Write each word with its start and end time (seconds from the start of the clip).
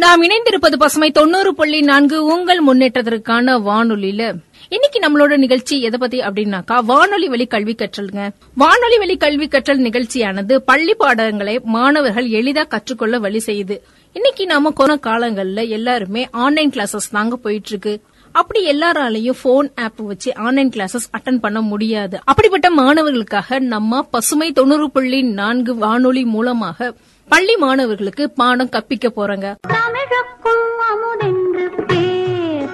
நாம் 0.00 0.22
இணைந்திருப்பது 0.22 0.76
பசுமை 0.78 1.10
தொண்ணூறு 1.10 1.54
புள்ளி 1.54 1.80
நான்கு 1.80 2.24
உங்கள் 2.24 2.60
முன்னேற்றத்திற்கான 2.66 3.56
வானொலியில. 3.66 4.22
இன்னைக்கு 4.68 4.98
நம்மளோட 4.98 5.36
நிகழ்ச்சி 5.36 5.80
எதை 5.80 5.98
பத்தி 5.98 6.18
அப்படின்னாக்கா 6.20 6.84
வானொலி 6.84 7.28
வழி 7.28 7.46
கல்வி 7.46 7.74
கற்றல்ங்க. 7.74 8.30
வானொலி 8.54 8.98
வழி 8.98 9.16
கல்வி 9.16 9.48
கற்றல் 9.48 9.78
நிகழ்ச்சியானது 9.78 10.56
பள்ளி 10.56 10.94
பாடங்களை 10.94 11.60
மாணவர்கள் 11.62 12.28
எளிதா 12.28 12.66
கற்றுக்கொள்ள 12.66 13.18
வழி 13.18 13.42
செய்யுது. 13.46 13.78
இன்னைக்கு 14.12 14.46
நாம 14.46 14.70
கொரோனா 14.70 15.00
காலங்கள்ல 15.00 15.68
எல்லாருமே 15.68 16.28
ஆன்லைன் 16.30 16.70
கிளாஸஸ் 16.70 17.10
தாங்க 17.10 17.36
போயிட்டு 17.36 17.68
இருக்கு 17.68 18.02
அப்படி 18.32 18.60
எல்லாராலையும் 18.72 19.38
போன் 19.42 19.70
ஆப் 19.74 20.00
வச்சு 20.00 20.36
ஆன்லைன் 20.36 20.68
கிளாஸஸ் 20.68 21.08
அட்டன் 21.18 21.38
பண்ண 21.38 21.60
முடியாது. 21.60 22.18
அப்படிப்பட்ட 22.24 22.70
மாணவர்களுக்காக 22.70 23.58
நம்ம 23.58 24.02
பசுமை 24.02 24.52
தொண்ணூறு 24.52 24.90
புள்ளி 24.90 25.22
நான்கு 25.22 25.74
வானொலி 25.74 26.24
மூலமாக 26.24 26.94
பள்ளி 27.30 27.56
மாணவர்களுக்கு 27.56 28.30
பாடம் 28.30 28.68
கற்பிக்க 28.68 29.08
போறோங்க. 29.08 29.56
தமிழுக்கும் 29.68 30.78
அமுதென்று 30.90 31.84
பேர். 31.86 32.68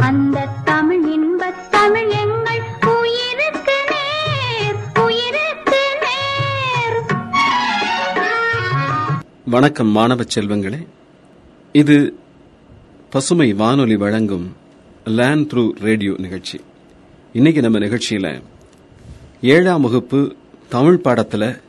அந்த 0.00 0.48
தமிழ் 0.64 1.12
இன்பத் 1.12 1.70
தமிழ் 1.70 2.10
எங்கள் 2.10 2.60
உயிருக்கு 2.98 3.76
நேர். 3.90 5.04
உயிருக்கு 5.04 5.82
நேர். 6.00 7.02
வணக்கம் 9.44 9.86
மாணவ 9.86 10.22
செல்வங்களே. 10.34 10.86
இது 11.72 12.18
பசுமை 13.10 13.52
வானொலி 13.52 13.96
வழங்கும் 13.96 14.56
லேண்ட் 15.04 15.52
த்ரூ 15.52 15.70
ரேடியோ 15.80 16.14
நிகழ்ச்சி. 16.18 16.60
இன்னைக்கு 17.32 17.60
நம்ம 17.60 17.78
நிகழ்ச்சியில 17.78 18.42
ஏழாம் 19.42 19.80
வகுப்பு 19.80 20.36
தமிழ் 20.68 21.00
பாடத்துல 21.04 21.60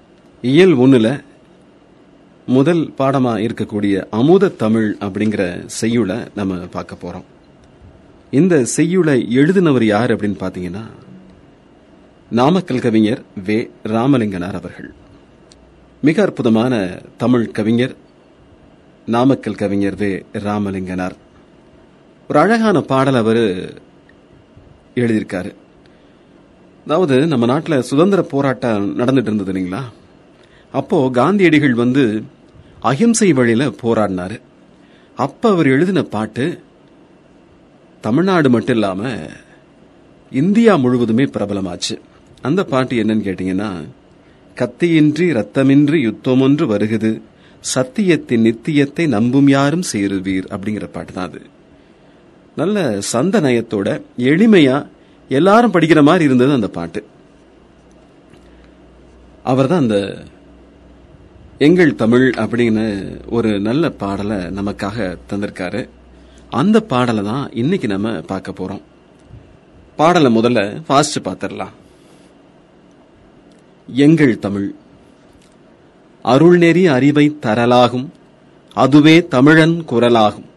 இயல் 0.41 0.77
ஒண்ணுல 0.77 1.23
முதல் 2.47 2.93
பாடமா 2.97 3.33
இருக்கக்கூடிய 3.41 4.03
அமுத 4.09 4.47
தமிழ் 4.47 4.95
அப்படிங்கிற 4.99 5.65
செய்யுளை 5.65 6.17
நம்ம 6.35 6.55
பார்க்க 6.55 6.97
போறோம். 7.01 7.23
இந்த 8.31 8.65
செய்யுளை 8.65 9.27
எழுதினவர் 9.29 9.83
யார் 9.83 10.15
அப்படின்னு 10.15 10.33
பாத்தீங்கன்னா 10.39 10.83
நாமக்கல் 12.29 12.79
கவிஞர் 12.79 13.23
வே. 13.45 13.71
ராமலிங்கனார் 13.83 14.53
அவர்கள். 14.53 14.93
மிக 16.01 16.21
அற்புதமான 16.21 17.01
தமிழ் 17.17 17.51
கவிஞர் 17.51 17.95
நாமக்கல் 19.05 19.55
கவிஞர் 19.55 19.95
வே. 19.95 20.25
ராமலிங்கனார். 20.33 21.15
ஒரு 22.29 22.39
அழகான 22.39 22.81
பாடல் 22.81 23.15
அவர் 23.15 23.81
எழுதியிருக்காரு. 24.95 25.53
அதாவது 26.83 27.27
நம்ம 27.27 27.45
நாட்டில் 27.45 27.81
சுதந்திர 27.81 28.21
போராட்டம் 28.21 28.99
நடந்துட்டு 28.99 29.21
இருந்தது 29.21 29.53
இல்லைங்களா? 29.53 29.81
அப்போ 30.71 31.09
காந்தியடிகள் 31.11 31.73
வந்து 31.73 32.23
அஹிம்சை 32.89 33.29
வழியில 33.33 33.65
போராடினாரு. 33.81 34.37
அப்ப 35.15 35.49
அவர் 35.49 35.67
எழுதின 35.67 35.99
பாட்டு 36.15 36.45
தமிழ்நாடு 38.03 38.49
மட்டும் 38.49 38.75
இல்லாம 38.75 39.11
இந்தியா 40.31 40.73
முழுவதுமே 40.75 41.25
பிரபலமாச்சு. 41.35 41.95
அந்த 42.41 42.63
பாட்டு 42.63 42.95
என்னன்னு 43.03 43.25
கேட்டீங்கன்னா 43.27 43.69
கத்தியின்றி 44.55 45.27
ரத்தமின்றி 45.39 45.99
யுத்தமொன்று 46.01 46.65
வருகுது. 46.73 47.11
சத்தியத்தின் 47.75 48.45
நித்தியத்தை 48.47 49.07
நம்பும் 49.07 49.47
யாரும் 49.47 49.85
சேருவீர். 49.93 50.45
அப்படிங்கிற 50.55 50.87
பாட்டு 50.91 51.13
தான் 51.13 51.29
அது. 51.29 51.41
நல்ல 52.55 52.83
சந்த 53.13 53.41
நயத்தோட 53.41 53.89
எளிமையா 54.31 54.77
எல்லாரும் 55.29 55.73
படிக்கிற 55.75 56.01
மாதிரி 56.03 56.23
இருந்தது 56.23 56.51
அந்த 56.51 56.67
பாட்டு. 56.77 57.01
அவர் 59.43 59.67
தான் 59.67 59.83
அந்த 59.85 59.97
எங்கள் 61.59 61.95
தமிழ் 61.95 62.33
அப்படின்னு 62.37 62.85
ஒரு 63.29 63.59
நல்ல 63.59 63.89
பாடலை 63.89 64.37
நமக்காக 64.37 65.17
தந்திருக்காரு. 65.29 65.89
அந்த 66.49 66.79
பாடலை 66.79 67.23
தான் 67.23 67.49
இன்னைக்கு 67.53 67.87
நம்ம 67.87 68.09
பார்க்க 68.11 68.51
போறோம். 68.51 68.81
பாடலை 69.95 70.35
முதல்ல 70.37 70.83
ஃபாஸ்ட் 70.87 71.19
பார்த்துடலாம். 71.23 71.73
எங்கள் 73.87 74.39
தமிழ் 74.39 74.75
அருள்நெறி 76.23 76.83
அறிவை 76.89 77.37
தரலாகும் 77.41 78.07
அதுவே 78.73 79.27
தமிழன் 79.27 79.85
குரலாகும். 79.91 80.47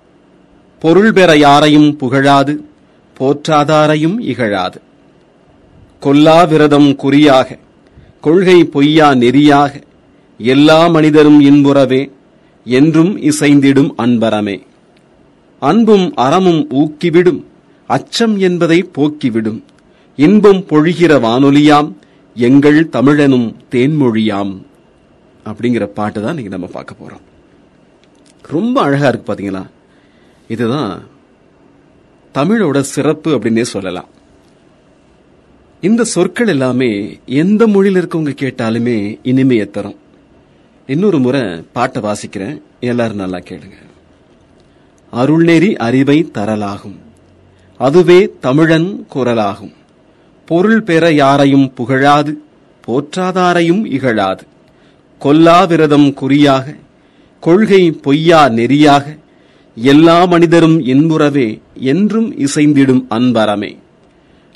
பொருள் 0.79 1.13
பெற 1.13 1.37
யாரையும் 1.37 1.97
புகழாது 1.97 2.55
போற்றாதாரையும் 3.21 4.19
இகழாது. 4.21 4.79
கொல்லா 6.01 6.43
விரதம் 6.45 6.97
குறியாக 6.97 7.59
கொள்கை 8.21 8.65
பொய்யா 8.65 9.15
நெறியாக 9.15 9.87
எல்லா 10.39 10.87
மனிதரும் 10.87 11.41
இன்புறவே 11.41 12.11
என்றும் 12.65 13.17
இசைந்திடும் 13.17 13.91
அன்பரமே. 13.99 14.61
அன்பும் 15.61 16.15
அறமும் 16.15 16.69
ஊக்கிவிடும் 16.71 17.45
அச்சம் 17.87 18.39
என்பதை 18.39 18.91
போக்கிவிடும். 18.99 19.63
இன்பம் 20.17 20.57
பொழிகிற 20.57 21.21
வானொலியாம் 21.21 21.93
எங்கள் 22.35 22.89
தமிழனும் 22.93 23.55
தேன்மொழியாம். 23.71 24.63
அப்படிங்கிற 25.45 25.85
பாட்டு 25.85 26.21
தான் 26.21 26.29
இன்னைக்கு 26.29 26.59
நம்ம 26.59 26.67
பார்க்க 26.67 26.95
போறோம். 27.05 27.21
ரொம்ப 28.43 28.81
அழகா 28.81 29.09
இருக்கு 29.09 29.33
பாத்தீங்களா? 29.33 29.67
இதுதான் 30.49 31.03
தமிழோட 32.35 32.81
சிறப்பு 32.81 33.39
அப்படின்னே 33.39 33.63
சொல்லலாம். 33.63 34.09
இந்த 35.81 36.05
சொற்கள் 36.05 36.49
எல்லாமே 36.49 37.19
எந்த 37.27 37.67
மொழியில் 37.67 38.07
இருக்கவங்க 38.07 38.37
கேட்டாலுமே 38.41 39.19
இனிமையை 39.23 39.71
தரும். 39.71 39.97
இன்னொரு 40.91 41.19
முறை 41.19 41.41
பாட்டை 41.73 42.03
வாசிக்கிறேன். 42.03 42.63
எல்லாரும் 42.81 43.17
நல்லா 43.17 43.39
கேளுங்க. 43.39 43.79
அருள்நெறி 45.13 45.75
அறிவை 45.75 46.31
தரலாகும். 46.35 46.97
அதுவே 47.79 48.33
தமிழன் 48.41 49.07
குரலாகும். 49.15 49.75
பொருள் 50.47 50.83
பெற 50.83 51.13
யாரையும் 51.13 51.73
புகழாது 51.75 52.33
போற்றாதாரையும் 52.87 53.85
இகழாது. 53.87 54.47
கொல்லா 55.19 55.65
விரதம் 55.65 56.15
குறியாக 56.15 56.75
கொள்கை 57.41 57.93
பொய்யா 57.93 58.49
நெறியாக 58.49 59.19
எல்லா 59.75 60.25
மனிதரும் 60.25 60.81
இன்புறவே 60.81 61.61
என்றும் 61.75 62.35
இசைந்திடும் 62.37 63.05
அன்பறமே 63.11 63.77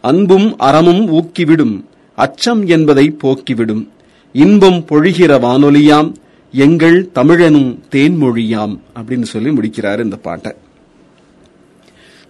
அன்பும் 0.00 0.56
அறமும் 0.58 1.12
ஊக்கிவிடும் 1.12 1.84
அச்சம் 2.14 2.66
என்பதை 2.66 3.16
போக்கிவிடும். 3.22 3.88
இன்பம் 4.32 4.84
பொழிகிற 4.88 5.32
வானொலியாம் 5.40 6.14
எங்கள் 6.52 7.10
தமிழனும் 7.14 7.78
தேன்மொழியாம் 7.90 8.78
அப்படின்னு 8.94 9.22
சொல்லி 9.22 9.50
முடிக்கிறாரு 9.50 10.00
இந்த 10.00 10.16
பாட்டை. 10.16 10.52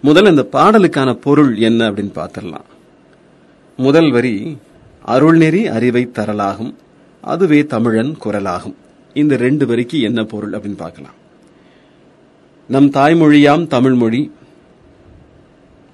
முதல்ல 0.04 0.28
இந்த 0.28 0.48
பாடலுக்கான 0.52 1.14
பொருள் 1.14 1.56
என்ன 1.56 1.90
அப்படின்னு 1.90 2.12
பார்த்துடலாம். 2.14 2.68
முதல் 3.76 4.10
வரி 4.10 4.56
அருள்நெறி 5.06 5.64
அறிவை 5.64 6.10
தரலாகும் 6.12 6.74
அதுவே 7.20 7.66
தமிழன் 7.66 8.16
குரலாகும். 8.24 8.74
இந்த 9.14 9.36
ரெண்டு 9.36 9.66
வரிக்கு 9.66 10.00
என்ன 10.00 10.24
பொருள் 10.24 10.52
அப்படின்னு 10.52 10.76
பார்க்கலாம். 10.76 11.14
நம் 12.66 12.90
தாய்மொழியாம் 12.90 13.66
தமிழ்மொழி 13.66 14.32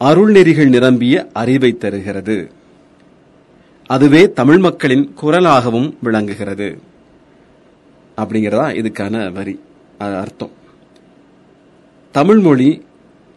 அருள்நெறிகள் 0.00 0.68
நிரம்பிய 0.68 1.28
அறிவை 1.32 1.76
தருகிறது. 1.76 2.52
அதுவே 3.90 4.32
தமிழ் 4.32 4.58
மக்களின் 4.58 5.14
குரலாகவும் 5.22 5.94
விளங்குகிறது. 6.02 6.78
அப்படிங்கிறதா 8.16 8.66
இதுக்கான 8.74 9.32
வரி 9.32 9.60
அஹ், 9.98 10.20
அர்த்தம். 10.20 10.50
தமிழ்மொழி 12.14 12.82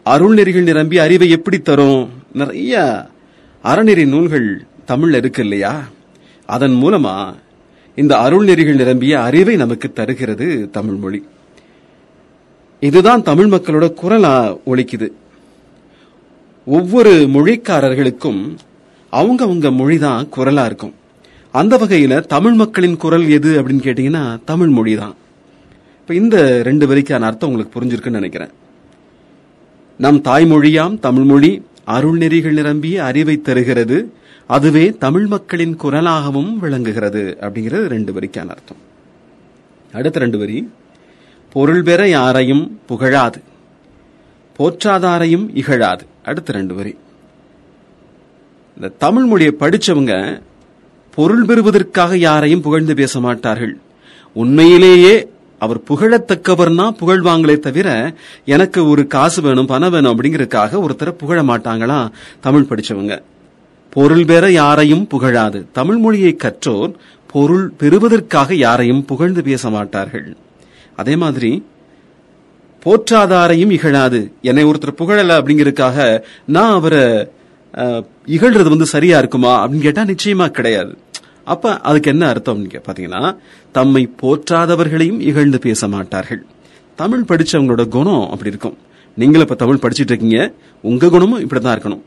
அருள்நெறிகள் 0.06 0.64
நிரம்பி 0.64 0.98
அறிவை 1.00 1.30
எப்படி 1.30 1.60
தரும்? 1.60 2.10
நிறைய 2.34 2.74
அறநெறி 3.64 4.08
நூல்கள் 4.08 4.48
தமிழ்ல 4.88 5.16
இருக்கு 5.16 5.42
இல்லையா? 5.42 5.84
அதன் 6.46 6.72
மூலமா 6.72 7.34
இந்த 7.96 8.16
அருள்நெறிகள் 8.18 8.76
நிரம்பிய 8.76 9.22
அறிவை 9.22 9.56
நமக்கு 9.56 9.94
தருகிறது 9.94 10.70
தமிழ் 10.70 10.96
மொழி. 10.96 11.20
இதுதான் 12.80 13.24
தமிழ் 13.24 13.54
மக்களோட 13.54 13.94
குரலா 14.02 14.36
ஒழிக்குது 14.66 15.08
ஒவ்வொரு 16.66 17.12
மொழிக்காரர்களுக்கும் 17.34 18.42
அவங்க 19.12 19.44
அவங்க 19.44 19.70
மொழிதான் 19.70 20.28
குரலா 20.38 20.66
இருக்கும். 20.66 20.94
அந்த 21.52 21.78
வகையில 21.78 22.22
தமிழ் 22.22 22.54
மக்களின் 22.54 22.98
குரல் 22.98 23.30
எது 23.30 23.62
அப்படின்னு 23.62 23.82
கேட்டீங்கன்னா 23.82 24.40
தமிழ் 24.46 24.68
மொழி 24.68 24.96
தான் 24.96 25.16
இப்ப 26.02 26.14
இந்த 26.14 26.64
ரெண்டு 26.64 26.88
வரிக்கான 26.88 27.20
அர்த்தம் 27.20 27.50
உங்களுக்கு 27.50 27.80
புரிஞ்சிருக்குன்னு 27.80 28.10
நினைக்கிறேன். 28.10 28.50
நம் 29.98 30.22
தாய்மொழியாம் 30.22 31.00
தமிழ்மொழி 31.00 31.66
அருள்நெறிகள் 31.88 32.52
நிரம்பிய 32.52 33.04
அறிவை 33.04 33.42
தருகிறது. 33.42 34.14
அதுவே 34.48 34.90
தமிழ் 34.90 35.28
மக்களின் 35.28 35.78
குரலாகவும் 35.84 36.58
விளங்குகிறது 36.58 37.38
அப்படிங்கிறது 37.42 37.88
ரெண்டு 37.88 38.14
வரிக்கான 38.14 38.48
அர்த்தம். 38.48 38.78
அடுத்த 39.94 40.20
ரெண்டு 40.20 40.38
வரி. 40.38 40.70
பொருள் 41.54 41.84
பெற 41.84 42.10
யாரையும் 42.10 42.80
புகழாது. 42.90 43.42
போற்றாதாரையும் 44.58 45.50
இகழாது. 45.54 46.06
அடுத்த 46.26 46.52
ரெண்டு 46.52 46.76
வரி. 46.76 46.96
இந்த 48.76 48.94
தமிழ் 48.98 49.24
மொழியை 49.24 49.56
படிச்சவங்க 49.60 50.42
பொருள் 51.16 51.46
பெறுவதற்காக 51.46 52.18
யாரையும் 52.18 52.62
புகழ்ந்து 52.62 52.94
பேச 52.96 53.20
மாட்டார்கள். 53.20 53.78
உண்மையிலேயே 54.34 55.28
அவர் 55.60 55.80
புகழத்தக்கவர்னா 55.90 56.86
புகழ்வாங்களே 57.02 57.60
தவிர 57.60 58.14
எனக்கு 58.46 58.90
ஒரு 58.90 59.08
காசு 59.08 59.42
வேணும் 59.42 59.66
பணம் 59.66 59.92
வேணும் 59.92 60.14
அப்படிங்கறதுக்காக 60.14 60.80
ஒருத்தரை 60.86 61.12
புகழ 61.12 61.44
மாட்டாங்களா 61.44 62.10
தமிழ் 62.40 62.68
படிச்சவங்க. 62.70 63.22
பொருள் 63.90 64.26
பெற 64.26 64.52
யாரையும் 64.52 65.08
புகழாது. 65.14 65.66
தமிழ் 65.72 65.98
மொழியை 65.98 66.36
கற்றோர் 66.36 66.94
பொருள் 67.32 67.72
பெறுவதற்காக 67.78 68.56
யாரையும் 68.56 69.06
புகழ்ந்து 69.06 69.44
பேச 69.44 69.70
மாட்டார்கள். 69.70 70.38
அதே 70.96 71.16
மாதிரி 71.16 71.66
போற்றாதாரையும் 72.84 73.72
இகழாது. 73.72 74.32
என்னை 74.42 74.66
ஒருத்தர் 74.66 74.98
புகழல 74.98 75.32
அப்படிங்கறதுக்காக 75.40 76.22
நான் 76.48 76.72
அவரை 76.72 77.28
இகழ்றது 78.28 78.70
வந்து 78.70 78.86
சரியா 78.86 79.18
இருக்குமா 79.18 79.68
அப்படின்னு 79.68 79.80
கேட்டா 79.80 80.02
நிச்சயமா 80.02 80.48
கிடையாது. 80.48 80.98
அப்ப 81.44 81.80
அதுக்கு 81.80 82.12
என்ன 82.12 82.28
அர்த்தம் 82.28 82.64
பாத்தீங்கன்னா 82.68 83.36
தம்மை 83.72 84.10
போற்றாதவர்களையும் 84.22 85.20
இகழ்ந்து 85.20 85.60
பேச 85.60 85.88
மாட்டார்கள். 85.88 86.46
தமிழ் 86.96 87.28
படிச்சவங்களோட 87.28 87.88
குணம் 87.88 88.30
அப்படி 88.30 88.50
இருக்கும். 88.50 88.78
நீங்களும் 89.16 89.48
இப்ப 89.48 89.56
தமிழ் 89.56 89.82
படிச்சிட்டு 89.82 90.12
இருக்கீங்க 90.14 90.54
உங்க 90.82 91.10
குணமும் 91.10 91.50
இப்படிதான் 91.50 91.76
இருக்கணும். 91.78 92.02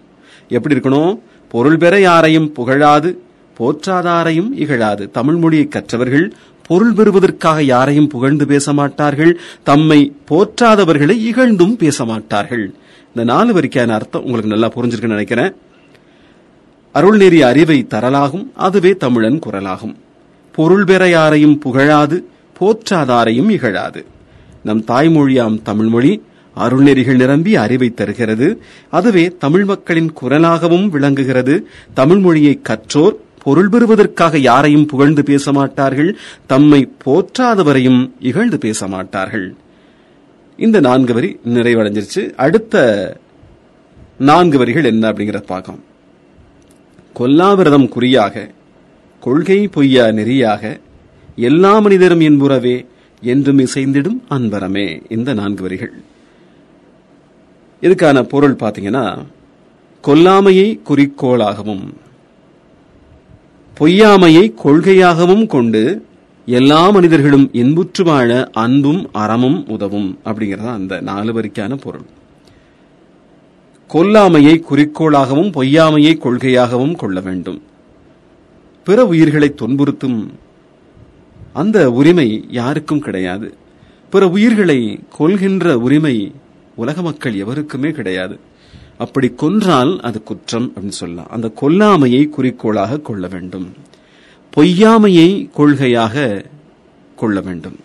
எப்படி 0.49 0.75
இருக்கணும்? 0.75 1.19
பொருள் 1.49 1.77
பெற 1.77 2.01
யாரையும் 2.01 2.53
புகழாது 2.55 3.19
போற்றாதாரையும் 3.59 4.51
இகழாது. 4.53 5.11
தமிழ் 5.11 5.35
மொழியை 5.35 5.69
கற்றவர்கள் 5.69 6.35
பொருள் 6.67 6.93
பெறுவதற்காக 6.93 7.63
யாரையும் 7.63 8.09
புகழ்ந்து 8.09 8.47
பேச 8.47 8.73
மாட்டார்கள் 8.73 9.41
தம்மை 9.63 10.13
போற்றாதவர்களை 10.31 11.17
இகழ்ந்தும் 11.31 11.77
பேச 11.77 12.05
மாட்டார்கள். 12.05 12.75
இந்த 13.17 13.33
நாலு 13.33 13.61
வரிக்கான 13.61 13.89
அர்த்தம் 13.89 14.25
உங்களுக்கு 14.25 14.51
நல்லா 14.51 14.69
புரிஞ்சிருக்குன்னு 14.77 15.17
நினைக்கிறேன். 15.17 15.53
அருள் 16.93 17.17
நெறி 17.17 17.43
அறிவை 17.43 17.87
தரலாகும் 17.91 18.47
அதுவே 18.55 18.97
தமிழன் 18.97 19.39
குரலாகும். 19.47 19.95
பொருள் 20.53 20.85
பெற 20.85 21.09
யாரையும் 21.09 21.61
புகழாது 21.65 22.25
போற்றாதாரையும் 22.59 23.51
இகழாது. 23.51 24.05
நம் 24.63 24.85
தாய்மொழியாம் 24.85 25.63
தமிழ்மொழி 25.63 26.23
அருள்நெறிகள் 26.57 27.15
நிரம்பி 27.15 27.57
அறிவை 27.57 27.95
தருகிறது 27.95 28.63
அதுவே 28.91 29.37
தமிழ் 29.39 29.65
மக்களின் 29.65 30.13
குரலாகவும் 30.23 30.89
விளங்குகிறது. 30.89 31.67
தமிழ் 31.95 32.19
மொழியை 32.19 32.61
கற்றோர் 32.63 33.17
பொருள் 33.43 33.69
பெறுவதற்காக 33.69 34.39
யாரையும் 34.39 34.87
புகழ்ந்து 34.87 35.25
பேச 35.25 35.53
மாட்டார்கள் 35.53 36.17
தம்மை 36.47 36.89
போற்றாதவரையும் 37.05 38.11
இகழ்ந்து 38.21 38.59
பேச 38.59 38.87
மாட்டார்கள். 38.87 39.55
இந்த 40.57 40.81
நான்கு 40.81 41.15
வரி 41.15 41.39
நிறைவடைஞ்சிருச்சு. 41.45 42.31
அடுத்த 42.35 42.75
நான்கு 44.19 44.59
வரிகள் 44.59 44.85
என்ன 44.85 45.13
அப்படிங்கறத 45.13 45.43
பார்க்கலாம். 45.47 45.81
கொல்லாவிரதம் 47.15 47.89
குறியாக 47.89 48.51
கொள்கை 49.21 49.69
பொய்யா 49.69 50.07
நெறியாக 50.07 50.81
எல்லா 51.37 51.79
மனிதரும் 51.79 52.21
என்புறவே 52.21 52.87
என்றும் 53.23 53.59
இசைந்திடும் 53.59 54.21
அன்பரமே. 54.31 55.03
இந்த 55.09 55.35
நான்கு 55.35 55.63
வரிகள். 55.63 55.93
இதுக்கான 57.83 58.23
பொருள் 58.23 58.55
பாத்தீங்கன்னா 58.55 59.25
கொல்லாமையை 60.03 60.81
குறிக்கோளாகவும் 60.89 61.85
பொய்யாமையை 63.79 64.55
கொள்கையாகவும் 64.65 65.47
கொண்டு 65.47 66.07
எல்லா 66.47 66.91
மனிதர்களும் 66.91 67.51
இன்புற்று 67.53 68.05
வாழ 68.05 68.51
அன்பும் 68.53 69.09
அறமும் 69.13 69.69
உதவும் 69.69 70.19
அப்படிங்கறது 70.25 70.73
அந்த 70.73 71.01
நாலு 71.01 71.33
வரிக்கான 71.33 71.75
பொருள். 71.75 72.05
கொல்லாமையை 73.93 74.63
குறிக்கோளாகவும் 74.71 75.51
பொய்யாமையை 75.51 76.19
கொள்கையாகவும் 76.19 76.97
கொள்ள 76.97 77.21
வேண்டும். 77.21 77.63
பிற 78.85 79.05
உயிர்களை 79.05 79.55
துன்புறுத்தும் 79.55 80.27
அந்த 81.53 81.91
உரிமை 81.91 82.45
யாருக்கும் 82.51 83.01
கிடையாது. 83.01 83.55
பிற 84.11 84.29
உயிர்களை 84.29 85.01
கொள்கின்ற 85.17 85.79
உரிமை 85.79 86.33
உலக 86.75 87.03
மக்கள் 87.03 87.35
எவருக்குமே 87.35 87.91
கிடையாது. 87.91 88.39
அப்படி 88.99 89.29
கொன்றால் 89.29 90.01
அது 90.01 90.23
குற்றம் 90.23 90.73
அப்படின்னு 90.75 90.89
சொல்லலாம். 90.89 91.31
அந்த 91.31 91.53
கொல்லாமையை 91.61 92.29
குறிக்கோளாக 92.29 93.01
கொள்ள 93.01 93.27
வேண்டும். 93.27 93.73
பொய்யாமையை 94.57 95.51
கொள்கையாக 95.57 96.45
கொள்ள 97.17 97.41
வேண்டும். 97.41 97.77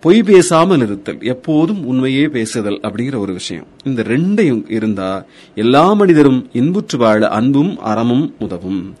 பொய் 0.00 0.22
பேசாமல் 0.22 0.80
இருத்தல் 0.80 1.22
எப்போதும் 1.22 1.86
உண்மையே 1.86 2.28
பேசுதல் 2.28 2.80
அப்படிங்கிற 2.80 3.18
ஒரு 3.18 3.32
விஷயம். 3.32 3.66
இந்த 3.84 4.02
ரெண்டையும் 4.02 4.72
இருந்தா 4.72 5.24
எல்லா 5.54 5.92
மனிதரும் 5.92 6.48
இன்புற்று 6.52 6.98
வாழ 6.98 7.28
அன்பும் 7.28 7.78
அறமும் 7.78 8.34
உதவும். 8.38 8.94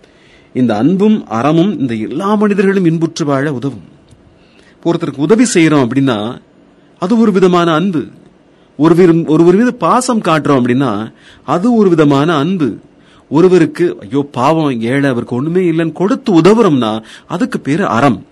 இந்த 0.52 0.76
அன்பும் 0.76 1.26
அறமும் 1.26 1.78
இந்த 1.78 1.94
எல்லா 1.94 2.34
மனிதர்களும் 2.34 2.84
இன்புற்று 2.84 3.24
வாழ 3.24 3.52
உதவும். 3.52 3.84
ஒருத்தருக்கு 4.84 5.16
உதவி 5.16 5.44
செய்யறோம் 5.54 5.86
அப்படின்னா 5.86 6.40
அது 6.98 7.18
ஒரு 7.18 7.32
விதமான 7.32 7.72
அன்பு. 7.72 8.06
ஒரு 8.76 9.02
ஒரு 9.02 9.24
ஒருவர் 9.26 9.56
மீது 9.56 9.74
பாசம் 9.74 10.22
காட்டுறோம் 10.22 10.60
அப்படின்னா 10.60 11.12
அது 11.44 11.74
ஒரு 11.74 11.88
விதமான 11.88 12.36
அன்பு. 12.36 12.78
ஒருவருக்கு 13.28 13.96
ஐயோ 14.00 14.28
பாவம் 14.32 14.80
ஏழை 14.80 15.10
அவருக்கு 15.10 15.36
ஒண்ணுமே 15.36 15.62
இல்லைன்னு 15.70 15.92
கொடுத்து 15.92 16.40
உதவுறோம்னா 16.40 17.02
அதுக்கு 17.28 17.60
பேரு 17.60 17.86
அறம். 17.86 18.24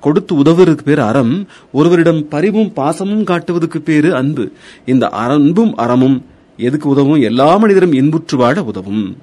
கொடுத்து 0.00 0.34
உதவுறதுக்கு 0.36 0.84
பேர் 0.84 0.98
அறம் 0.98 1.46
ஒருவரிடம் 1.72 2.28
பரிவும் 2.28 2.72
பாசமும் 2.76 3.24
காட்டுவதற்கு 3.24 3.80
பேரு 3.80 4.14
அன்பு. 4.14 4.52
இந்த 4.86 5.08
அன்பும் 5.08 5.74
அறமும் 5.74 6.24
எதுக்கு 6.56 6.88
உதவும்? 6.88 7.20
எல்லா 7.20 7.56
மனிதரும் 7.56 7.92
இன்புற்று 7.92 8.38
வாழ 8.38 8.64
உதவும். 8.64 9.16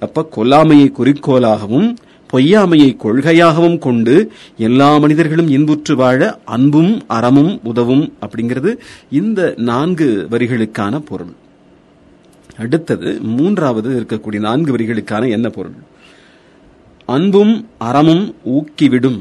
அப்ப 0.00 0.28
கொல்லாமையை 0.36 0.88
குறிக்கோளாகவும் 0.90 1.94
பொய்யாமையை 2.32 2.96
கொள்கையாகவும் 2.96 3.78
கொண்டு 3.78 4.32
எல்லா 4.56 4.98
மனிதர்களும் 4.98 5.48
இன்புற்று 5.48 5.96
வாழ 5.96 6.38
அன்பும் 6.44 7.02
அறமும் 7.06 7.60
உதவும் 7.64 8.12
அப்படிங்கிறது 8.20 8.76
இந்த 9.10 9.54
நான்கு 9.56 10.28
வரிகளுக்கான 10.30 10.98
பொருள். 10.98 11.34
அடுத்தது 12.60 13.20
மூன்றாவது 13.20 14.06
இருக்கக்கூடிய 14.06 14.40
நான்கு 14.40 14.76
வரிகளுக்கான 14.76 15.30
என்ன 15.30 15.48
பொருள்? 15.48 15.72
அன்பும் 17.06 17.68
அறமும் 17.78 18.34
ஊக்கிவிடும். 18.44 19.20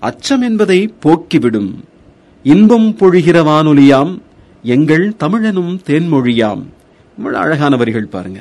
அச்சம் 0.00 0.42
என்பதை 0.42 0.94
போக்கிவிடும். 1.04 1.74
இன்பம் 2.42 2.96
பொழிகிற 2.98 3.42
வானொலியாம் 3.42 4.18
எங்கள் 4.62 5.14
தமிழனும் 5.20 5.78
தேன்மொழியாம். 5.86 6.62
இவ்வளவு 7.18 7.44
அழகான 7.44 7.76
வரிகள் 7.76 8.06
பாருங்க. 8.06 8.40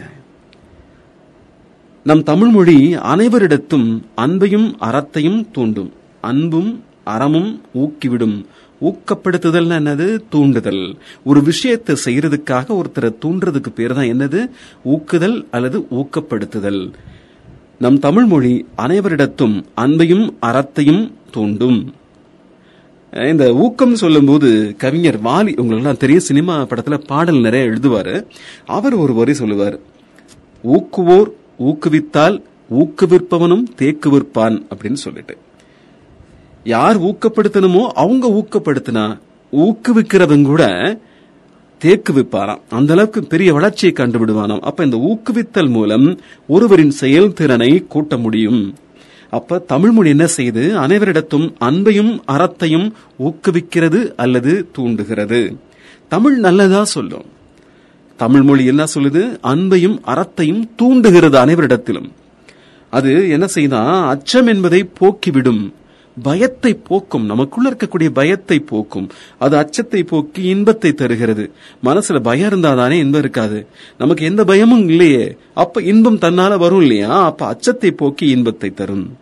நம் 2.03 2.23
தமிழ் 2.23 2.49
மொழி 2.49 2.95
அனைவரிடத்தும் 2.95 4.01
அன்பையும் 4.17 4.75
அறத்தையும் 4.81 5.51
தூண்டும். 5.51 5.93
அன்பும் 6.21 6.83
அறமும் 7.03 7.61
ஊக்கிவிடும். 7.73 8.45
ஊக்கப்படுத்துதல் 8.81 9.71
என்னது? 9.71 10.19
தூண்டுதல். 10.29 10.97
ஒரு 11.23 11.43
விஷயத்தை 11.43 11.95
செய்யறதுக்காக 12.05 12.79
ஒருத்தரை 12.79 13.15
தூண்டுறதுக்கு 13.25 13.69
பேர் 13.75 13.93
தான் 13.93 14.05
என்னது? 14.05 14.49
ஊக்குதல் 14.83 15.45
அல்லது 15.51 15.79
ஊக்கப்படுத்துதல். 15.79 16.93
நம் 17.79 17.99
தமிழ் 17.99 18.25
மொழி 18.25 18.65
அனைவரிடத்தும் 18.77 19.63
அன்பையும் 19.77 20.29
அறத்தையும் 20.41 21.11
தூண்டும். 21.31 21.93
இந்த 23.13 23.53
ஊக்கம் 23.53 23.95
சொல்லும்போது 23.95 24.75
கவிஞர் 24.77 25.21
வாலி 25.21 25.59
உங்களுக்கு 25.59 25.97
தெரியும் 25.97 26.21
சினிமா 26.21 26.61
படத்துல 26.61 26.97
பாடல் 26.97 27.39
நிறைய 27.39 27.65
எழுதுவாரு. 27.65 28.25
அவர் 28.65 28.93
ஒரு 28.93 29.13
வரி 29.13 29.33
சொல்லுவார். 29.33 29.79
ஊக்குவோர் 30.63 31.31
ஊக்குவித்தால் 31.59 32.41
ஊக்குவிற்பவனும் 32.69 33.63
தேக்கு 33.75 34.09
விற்பான் 34.11 34.65
அப்படின்னு 34.75 34.93
சொல்லிட்டு. 34.93 35.37
யார் 36.63 37.01
ஊக்கப்படுத்தணுமோ 37.01 37.87
அவங்க 37.87 38.27
ஊக்கப்படுத்தினா 38.27 39.19
ஊக்குவிக்கிறவங்க 39.51 40.43
கூட 40.43 40.63
தேக்கு 41.77 42.13
விப்பாராம் 42.13 42.61
அந்த 42.69 42.93
அளவுக்கு 42.93 43.23
பெரிய 43.23 43.53
வளர்ச்சியை 43.53 43.93
கண்டுவிடுவானாம் 43.93 44.59
அப்ப 44.59 44.83
இந்த 44.83 44.97
ஊக்குவித்தல் 44.97 45.69
மூலம் 45.69 46.19
ஒருவரின் 46.47 46.93
செயல்திறனை 47.01 47.87
கூட்ட 47.87 48.17
முடியும். 48.17 48.75
அப்ப 49.29 49.57
தமிழ்மொழி 49.57 50.09
என்ன 50.09 50.27
செய்து? 50.27 50.79
அனைவரிடத்தும் 50.79 51.53
அன்பையும் 51.59 52.19
அறத்தையும் 52.27 52.91
ஊக்குவிக்கிறது 53.19 54.15
அல்லது 54.15 54.69
தூண்டுகிறது. 54.71 55.57
தமிழ் 56.07 56.37
நல்லதா 56.37 56.83
சொல்லும். 56.83 57.25
தமிழ் 58.17 58.41
மொழி 58.41 58.65
என்ன 58.65 58.83
சொல்லுது? 58.83 59.39
அன்பையும் 59.43 59.99
அறத்தையும் 60.05 60.69
தூண்டுகிறது 60.75 61.45
அனைவரிடத்திலும். 61.45 62.09
அது 62.89 63.29
என்ன 63.29 63.47
செய்தா? 63.47 64.07
அச்சம் 64.07 64.47
என்பதை 64.47 64.89
போக்கிவிடும். 64.99 65.71
பயத்தை 66.23 66.73
போக்கும் 66.73 67.25
நமக்குள்ள 67.25 67.69
இருக்கக்கூடிய 67.69 68.09
பயத்தை 68.09 68.59
போக்கும். 68.59 69.09
அது 69.39 69.57
அச்சத்தை 69.57 70.03
போக்கி 70.03 70.41
இன்பத்தை 70.41 70.93
தருகிறது. 70.93 71.51
மனசுல 71.83 72.19
பயம் 72.19 72.49
இருந்தாதானே 72.49 72.91
இன்பம் 72.91 73.21
இருக்காது. 73.21 73.67
நமக்கு 73.97 74.25
எந்த 74.25 74.43
பயமும் 74.43 74.89
இல்லையே. 74.89 75.37
அப்ப 75.53 75.81
இன்பம் 75.81 76.19
தன்னால 76.19 76.57
வரும் 76.57 76.81
இல்லையா? 76.81 77.23
அப்ப 77.23 77.45
அச்சத்தை 77.45 77.91
போக்கி 77.91 78.27
இன்பத்தை 78.27 78.69
தரும். 78.69 79.17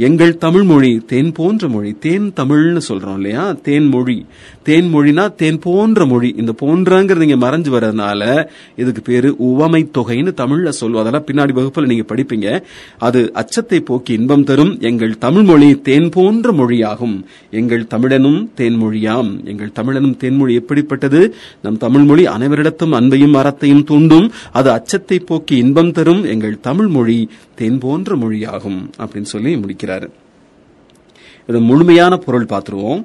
எங்கள் 0.00 0.38
தமிழ் 0.38 0.62
மொழி 0.62 1.02
தேன் 1.06 1.32
போன்ற 1.32 1.68
மொழி 1.68 1.92
தேன் 1.92 2.32
தமிழ்னு 2.36 2.80
சொல்றோம் 2.88 3.14
இல்லையா? 3.14 3.52
தேன் 3.52 3.88
மொழி. 3.88 4.26
தேன் 4.62 4.94
மொழினா 4.94 5.34
தேன் 5.34 5.58
போன்ற 5.58 6.06
மொழி. 6.06 6.34
இந்த 6.36 6.54
போன்றங்கிறது 6.60 7.24
நீங்க 7.24 7.46
மறைஞ்சு 7.46 7.60
வர்றதுனால 7.60 8.48
இதுக்கு 8.76 9.02
பேரு 9.02 9.34
உவமை 9.38 9.90
தொகைன்னு 9.98 10.32
தமிழ்ல 10.36 10.68
சொல்லுவோம். 10.68 11.06
அதெல்லாம் 11.06 11.24
பின்னாடி 11.26 11.50
வகுப்புல 11.50 11.86
நீங்க 11.86 12.14
படிப்பீங்க. 12.14 12.62
அது 12.98 13.32
அச்சத்தை 13.32 13.80
போக்கி 13.80 14.12
இன்பம் 14.12 14.44
தரும். 14.44 14.80
எங்கள் 14.80 15.18
தமிழ் 15.18 15.42
மொழி 15.42 15.80
தேன் 15.80 16.08
போன்ற 16.08 16.52
மொழியாகும். 16.52 17.24
எங்கள் 17.50 17.84
தமிழனும் 17.84 18.48
தேன்மொழியாம் 18.56 19.44
எங்கள் 19.44 19.72
தமிழனும் 19.74 20.16
தேன்மொழி 20.16 20.54
எப்படிப்பட்டது? 20.54 21.34
நம் 21.62 21.76
தமிழ் 21.76 22.02
மொழி 22.02 22.26
அனைவரிடத்தும் 22.26 22.94
அன்பையும் 22.94 23.34
அறத்தையும் 23.34 23.84
தூண்டும். 23.84 24.32
அது 24.52 24.70
அச்சத்தை 24.70 25.18
போக்கி 25.18 25.56
இன்பம் 25.56 25.92
தரும். 25.92 26.24
எங்கள் 26.24 26.60
தமிழ் 26.60 26.86
மொழி 26.86 27.30
தேன் 27.54 27.78
போன்ற 27.78 28.16
மொழியாகும். 28.16 28.90
அப்படின்னு 28.98 29.22
சொல்லி 29.22 29.54
முடிக்கிறாரு 29.54 29.86
இது 31.46 31.60
முழுமையான 31.60 32.16
பொருள் 32.16 32.46
பார்த்துருவோம். 32.48 33.04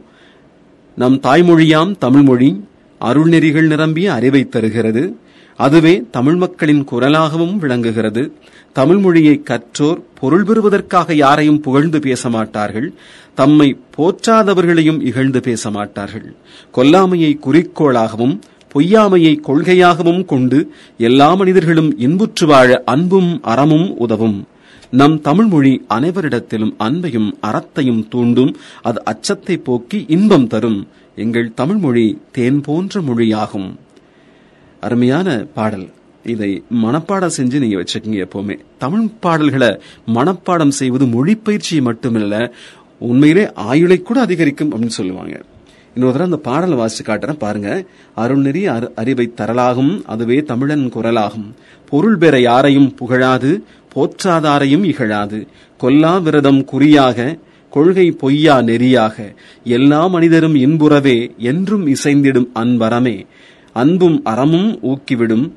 நம் 0.96 1.20
தாய்மொழியாம் 1.20 1.98
தமிழ்மொழி 1.98 2.64
அருள்நெறிகள் 3.02 3.68
நிரம்பிய 3.68 4.14
அறிவை 4.14 4.50
தருகிறது. 4.50 5.16
அதுவே 5.56 6.04
தமிழ் 6.12 6.36
மக்களின் 6.36 6.88
குரலாகவும் 6.92 7.58
விளங்குகிறது. 7.58 8.34
தமிழ் 8.74 8.98
மொழியை 8.98 9.42
கற்றோர் 9.44 10.04
பொருள் 10.20 10.44
பெறுவதற்காக 10.44 11.14
யாரையும் 11.14 11.60
புகழ்ந்து 11.60 12.00
பேச 12.00 12.30
மாட்டார்கள். 12.30 12.94
தம்மை 13.34 13.78
போற்றாதவர்களையும் 13.98 15.02
இகழ்ந்து 15.02 15.40
பேச 15.40 15.70
மாட்டார்கள். 15.70 16.36
கொல்லாமையை 16.76 17.40
குறிக்கோளாகவும் 17.40 18.40
பொய்யாமையை 18.74 19.40
கொள்கையாகவும் 19.48 20.26
கொண்டு 20.26 20.72
எல்லா 20.98 21.34
மனிதர்களும் 21.34 22.00
இன்புற்று 22.00 22.48
வாழ 22.48 22.82
அன்பும் 22.86 23.40
அறமும் 23.42 23.98
உதவும். 23.98 24.48
நம் 24.94 25.22
தமிழ் 25.22 25.46
மொழி 25.46 25.86
அனைவரிடத்திலும் 25.90 26.74
அன்பையும் 26.80 27.32
அறத்தையும் 27.42 28.08
தூண்டும் 28.08 28.56
அது 28.82 29.04
அச்சத்தை 29.04 29.58
போக்கி 29.58 30.06
இன்பம் 30.08 30.48
தரும். 30.48 30.88
எங்கள் 31.16 31.54
தமிழ் 31.54 31.76
மொழி 31.76 32.22
தேன் 32.32 32.62
போன்ற 32.62 33.02
மொழியாகும். 33.02 33.76
அருமையான 34.82 35.46
பாடல். 35.54 35.90
இதை 36.24 36.64
மனப்பாடம் 36.74 37.32
செஞ்சு 37.38 37.60
நீங்க 37.60 37.82
வச்சுக்கீங்க 37.82 38.28
எப்பவுமே. 38.28 38.60
தமிழ் 38.78 39.08
பாடல்களை 39.20 39.80
மனப்பாடம் 40.16 40.70
செய்வது 40.70 41.06
மொழி 41.06 41.36
பயிற்சி 41.36 41.80
மட்டுமில்ல 41.80 42.52
உண்மையிலே 43.00 43.54
ஆயுளை 43.54 44.02
கூட 44.02 44.20
அதிகரிக்கும் 44.20 44.72
அப்படின்னு 44.72 44.88
சொல்லுவாங்க. 44.88 45.42
இன்னொரு 45.96 46.18
தடவை 46.18 46.26
அந்த 46.26 46.38
பாடலை 46.38 46.78
வாசிச்சு 46.78 47.08
காட்டுறேன் 47.08 47.38
பாருங்க. 47.38 47.86
அருள்நெறி 48.18 48.70
அரு- 48.70 48.94
அறிவை 48.96 49.34
தரலாகும் 49.38 50.04
அதுவே 50.06 50.44
தமிழன் 50.44 50.92
குரலாகும். 50.94 51.52
பொருள் 51.90 52.18
பெற 52.18 52.40
யாரையும் 52.40 52.96
புகழாது 52.96 53.64
போற்றாதாரையும் 53.96 54.84
இகழாது. 54.84 55.48
கொல்லா 55.78 56.18
விரதம் 56.18 56.66
குறியாக 56.66 57.38
கொள்கை 57.70 58.12
பொய்யா 58.12 58.60
நெறியாக. 58.60 59.36
எல்லா 59.64 60.08
மனிதரும் 60.08 60.56
இன்புறவே 60.56 61.36
என்றும் 61.38 61.88
இசைந்திடும் 61.88 62.50
அன்பரமே. 62.56 63.26
அன்பும் 63.74 64.22
அறமும் 64.24 64.80
ஊக்கிவிடும் 64.82 65.52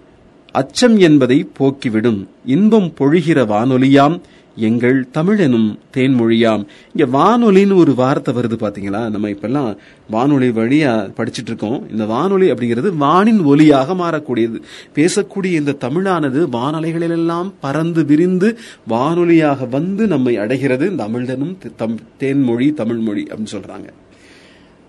அச்சம் 0.52 0.98
என்பதை 0.98 1.48
போக்கிவிடும். 1.58 2.26
இன்பம் 2.44 2.92
பொழிகிற 2.98 3.46
வானொலியாம் 3.46 4.20
எங்கள் 4.56 4.98
தமிழெனும் 5.14 5.66
தேன்மொழியாம். 5.96 6.62
இங்க 6.94 7.06
வானொலின்னு 7.18 7.74
ஒரு 7.74 7.94
வார்த்தை 7.94 8.34
வருது 8.34 8.56
பாத்தீங்களா? 8.62 9.10
நம்ம 9.10 9.28
இப்பெல்லாம் 9.28 9.76
வானொலி 10.10 10.48
வழியா 10.48 10.92
படிச்சிட்டு 11.18 11.50
இருக்கோம் 11.52 11.90
இந்த 11.90 12.04
வானொலி 12.04 12.50
அப்படிங்கிறது 12.50 12.90
வானின் 12.96 13.42
ஒலியாக 13.52 13.96
மாறக்கூடியது. 14.02 14.58
பேசக்கூடிய 14.94 15.52
இந்த 15.60 15.76
தமிழானது 15.84 16.42
வானொலிகளிலெல்லாம் 16.56 17.52
பறந்து 17.60 18.04
விரிந்து 18.04 18.58
வானொலியாக 18.88 19.68
வந்து 19.68 20.06
நம்மை 20.06 20.36
அடைகிறது 20.36 20.90
இந்த 20.90 21.08
தமிழனும் 21.08 21.54
தம் 21.76 22.00
தேன்மொழி 22.20 22.68
தமிழ்மொழி 22.74 23.26
அப்படின்னு 23.30 23.54
சொல்றாங்க. 23.56 23.88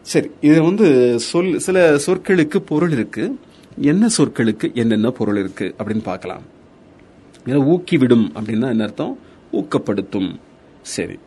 சரி 0.02 0.30
இது 0.42 0.64
வந்து 0.64 0.88
சொல் 1.20 1.60
சில 1.60 1.78
சொற்களுக்கு 2.08 2.58
பொருள் 2.72 2.92
இருக்கு. 2.92 3.38
என்ன 3.82 4.08
சொற்களுக்கு 4.18 4.68
என்னென்ன 4.74 5.10
பொருள் 5.12 5.38
இருக்கு 5.38 5.76
அப்படின்னு 5.80 6.04
பார்க்கலாம். 6.12 6.46
ஊக்கிவிடும் 7.74 8.28
அப்படின்னா 8.38 8.68
என்ன 8.74 8.84
அர்த்தம்? 8.84 9.18
ஊக்கப்படுத்தும். 9.54 10.36
சரி. 10.82 11.18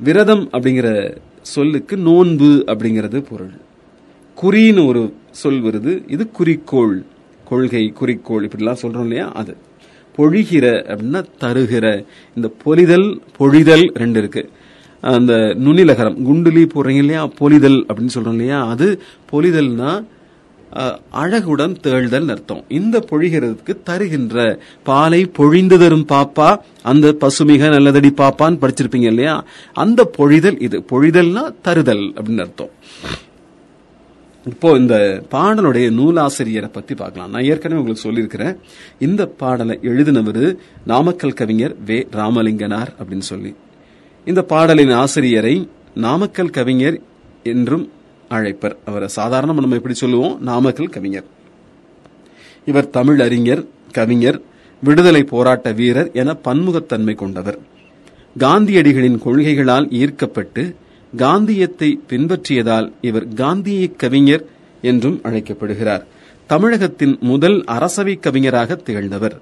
விரதம் 0.00 0.50
அப்படிங்கிற 0.52 1.16
சொல்லுக்கு 1.42 1.96
நோன்பு 1.96 2.64
அப்படிங்கிறது 2.66 3.24
பொருள். 3.30 3.50
குறின்னு 4.42 4.86
ஒரு 4.86 5.14
சொல் 5.30 5.62
வருது. 5.62 6.10
இது 6.10 6.30
குறிக்கோள். 6.30 7.04
கொள்கை 7.44 7.88
குறிக்கோள் 7.88 8.46
இப்படிலாம் 8.46 8.76
சொல்றோம் 8.82 9.00
இல்லையா? 9.00 9.32
அது. 9.32 9.56
பொழிகிற 10.16 10.82
அப்படின்னா 10.84 11.24
தருகிற. 11.40 12.04
இந்த 12.34 12.48
பொலிதல் 12.48 13.22
பொழிதல் 13.38 13.90
ரெண்டு 13.94 14.18
இருக்கு. 14.18 14.50
அந்த 15.00 15.54
நுனிலகரம் 15.54 16.22
குண்டுலி 16.22 16.62
போடுறீங்க 16.62 16.96
இல்லையா? 16.96 17.26
பொலிதல் 17.26 17.86
அப்படின்னு 17.86 18.08
சொல்றோம் 18.14 18.30
இல்லையா? 18.30 18.66
அது 18.66 19.02
பொலிதல்னா 19.32 20.04
அழகுடன் 21.10 21.80
தேழ்தல் 21.80 22.28
அர்த்தம் 22.28 22.64
இந்த 22.68 23.04
பொழிகிறதுக்கு 23.10 23.82
தருகின்ற 23.82 24.60
பாலை 24.84 25.24
பொழிந்து 25.24 25.78
தரும் 25.78 26.06
பாப்பா 26.08 26.58
அந்த 26.82 27.16
பசுமிக 27.20 27.68
நல்லதடி 27.68 28.12
பாப்பான்னு 28.16 28.68
படிச்சிருப்பீங்க 28.68 29.04
இல்லையா? 29.04 29.44
அந்த 29.72 30.10
பொழிதல் 30.18 30.62
இது. 30.62 30.84
பொழிதல்னா 30.92 31.54
தருதல் 31.64 32.12
அப்படின்னு 32.12 32.40
அர்த்தம். 32.40 32.68
இப்போ 34.46 34.76
இந்த 34.76 35.22
பாடலுடைய 35.30 35.90
நூலாசிரியரை 35.90 36.68
பத்தி 36.72 36.94
பார்க்கலாம். 36.94 37.30
நான் 37.30 37.44
ஏற்கனவே 37.44 37.80
உங்களுக்கு 37.80 38.02
சொல்லியிருக்கிறேன். 38.02 38.56
இந்த 38.98 39.26
பாடலை 39.26 39.78
எழுதினவர் 39.82 40.56
நாமக்கல் 40.84 41.32
கவிஞர் 41.32 41.76
வே. 41.84 42.08
ராமலிங்கனார் 42.12 42.88
அப்படின்னு 42.98 43.26
சொல்லி. 43.32 43.54
இந்த 44.24 44.42
பாடலின் 44.42 44.90
ஆசிரியரை 44.90 45.68
நாமக்கல் 45.94 46.50
கவிஞர் 46.50 47.00
என்றும் 47.42 47.90
அழைப்பர். 48.30 48.76
அவரை 48.84 49.08
சாதாரணமாக 49.08 49.60
நம்ம 49.60 49.76
எப்படி 49.76 49.94
சொல்லுவோம்? 49.94 50.40
நாமக்கல் 50.40 50.88
கவிஞர். 50.88 51.24
இவர் 52.66 52.90
தமிழ் 52.90 53.20
அறிஞர் 53.20 53.66
கவிஞர் 53.92 54.42
விடுதலை 54.82 55.22
போராட்ட 55.22 55.72
வீரர் 55.72 56.10
என 56.12 56.36
பன்முகத்தன்மை 56.44 57.14
கொண்டவர். 57.14 57.58
காந்தியடிகளின் 58.38 59.18
கொள்கைகளால் 59.18 59.90
ஈர்க்கப்பட்டு 59.90 60.74
காந்தியத்தை 61.16 62.00
பின்பற்றியதால் 62.08 62.92
இவர் 63.00 63.34
காந்திய 63.34 63.88
கவிஞர் 63.88 64.44
என்றும் 64.82 65.20
அழைக்கப்படுகிறார். 65.22 66.06
தமிழகத்தின் 66.46 67.16
முதல் 67.20 67.64
அரசவை 67.64 68.14
கவிஞராக 68.14 68.74
திகழ்ந்தவர். 68.74 69.40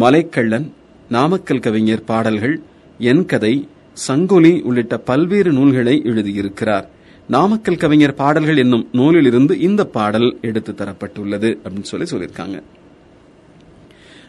மலைக்கள்ளன் 0.00 0.70
நாமக்கல் 1.08 1.60
கவிஞர் 1.60 2.04
பாடல்கள் 2.04 2.60
என் 2.98 3.26
கதை 3.26 3.68
சங்கொலி 4.08 4.62
உள்ளிட்ட 4.62 4.98
பல்வேறு 4.98 5.52
நூல்களை 5.52 6.02
எழுதியிருக்கிறார். 6.04 6.86
நாமக்கல் 7.28 7.76
கவிஞர் 7.76 8.14
பாடல்கள் 8.14 8.56
என்னும் 8.56 8.88
நூலிலிருந்து 8.92 9.58
இந்த 9.58 9.84
பாடல் 9.84 10.38
எடுத்து 10.40 10.72
தரப்பட்டுள்ளது 10.72 11.58
அப்படின்னு 11.64 11.82
சொல்லி 11.82 12.06
சொல்லியிருக்காங்க. 12.10 12.62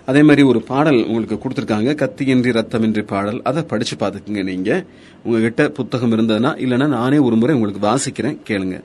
அதே 0.06 0.22
மாதிரி 0.24 0.42
ஒரு 0.42 0.62
பாடல் 0.62 1.06
உங்களுக்கு 1.06 1.36
கொடுத்துருக்காங்க. 1.36 1.96
கத்தியின்றி 2.04 2.54
ரத்தமின்றி 2.54 3.02
பாடல். 3.02 3.42
அதை 3.44 3.64
படிச்சு 3.64 3.96
பார்த்துக்குங்க 3.96 4.44
நீங்க. 4.44 4.86
உங்ககிட்ட 5.24 5.70
புத்தகம் 5.70 6.12
இருந்ததுன்னா 6.12 6.56
இல்லைன்னா 6.66 6.88
நானே 6.88 7.18
ஒரு 7.18 7.36
முறை 7.36 7.56
உங்களுக்கு 7.56 7.88
வாசிக்கிறேன். 7.88 8.38
கேளுங்க. 8.48 8.84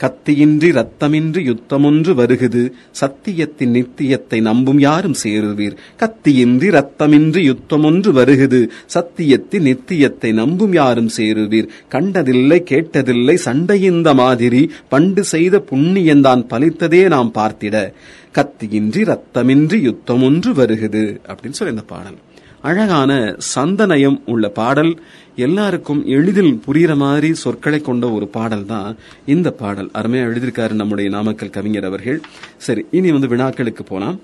கத்தியின்றி 0.00 0.72
ரத்தமின்றி 0.72 1.40
யுத்தமொன்று 1.40 2.14
வருகுது. 2.14 2.70
சத்தியத்தின் 2.90 3.70
நித்தியத்தை 3.70 4.40
நம்பும் 4.40 4.78
யாரும் 4.78 5.14
சேருவீர். 5.24 5.76
கத்தியின்றி 5.98 6.70
ரத்தமின்றி 6.70 7.40
யுத்தமொன்று 7.42 8.12
வருகுது. 8.12 8.68
சத்தியத்தின் 8.94 9.62
நித்தியத்தை 9.62 10.32
நம்பும் 10.32 10.72
யாரும் 10.72 11.10
சேருவீர். 11.16 11.68
கண்டதில்லை 11.88 12.62
கேட்டதில்லை 12.70 13.34
சண்டையிந்த 13.34 14.14
மாதிரி 14.14 14.70
பண்டு 14.88 15.24
செய்த 15.24 15.64
புண்ணியந்தான் 15.70 16.46
பலித்ததே 16.50 17.06
நாம் 17.06 17.32
பார்த்திட. 17.34 17.92
கத்தியின்றி 18.34 19.04
ரத்தமின்றி 19.04 19.80
யுத்தமொன்று 19.80 20.52
வருகுது. 20.52 21.20
அப்படின்னு 21.26 21.50
சொல்லி 21.50 21.74
இந்த 21.74 21.86
பாடல். 21.86 22.16
அழகான 22.62 23.36
சந்தனயம் 23.54 24.20
உள்ள 24.26 24.48
பாடல். 24.48 25.00
எல்லாருக்கும் 25.46 26.00
எளிதில் 26.16 26.54
புரிகிற 26.66 26.92
மாதிரி 27.02 27.28
சொற்களை 27.42 27.78
கொண்ட 27.88 28.04
ஒரு 28.16 28.26
பாடல் 28.36 28.66
தான் 28.72 28.90
இந்த 29.34 29.48
பாடல். 29.60 29.88
அருமையா 29.98 30.24
எழுதியிருக்காரு 30.28 30.74
நம்முடைய 30.80 31.08
நாமக்கல் 31.16 31.54
கவிஞர் 31.56 31.88
அவர்கள். 31.90 32.18
சரி 32.66 32.82
இனி 32.98 33.10
வந்து 33.16 33.30
வினாக்களுக்கு 33.32 33.84
போலாம். 33.92 34.18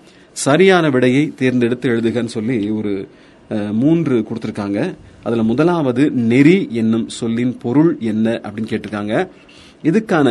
சரியான 0.46 0.86
விடையை 0.94 1.24
தேர்ந்தெடுத்து 1.40 1.86
எழுதுகன்னு 1.94 2.34
சொல்லி 2.36 2.58
ஒரு 2.78 2.94
மூன்று 3.82 4.14
கொடுத்திருக்காங்க. 4.28 4.80
அதுல 5.26 5.42
முதலாவது 5.50 6.04
நெறி 6.32 6.56
என்னும் 6.80 7.06
சொல்லின் 7.20 7.54
பொருள் 7.64 7.92
என்ன 8.12 8.26
அப்படின்னு 8.44 8.72
கேட்டிருக்காங்க. 8.72 9.14
இதுக்கான 9.90 10.28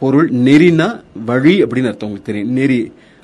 பொருள் 0.00 0.28
நெறினா 0.46 0.88
வழி 1.30 1.54
அப்படின்னு 1.62 1.90
அர்த்தம் 1.90 2.08
உங்களுக்கு 2.08 2.30
தெரியும். 2.30 2.54
நெறி 2.58 2.80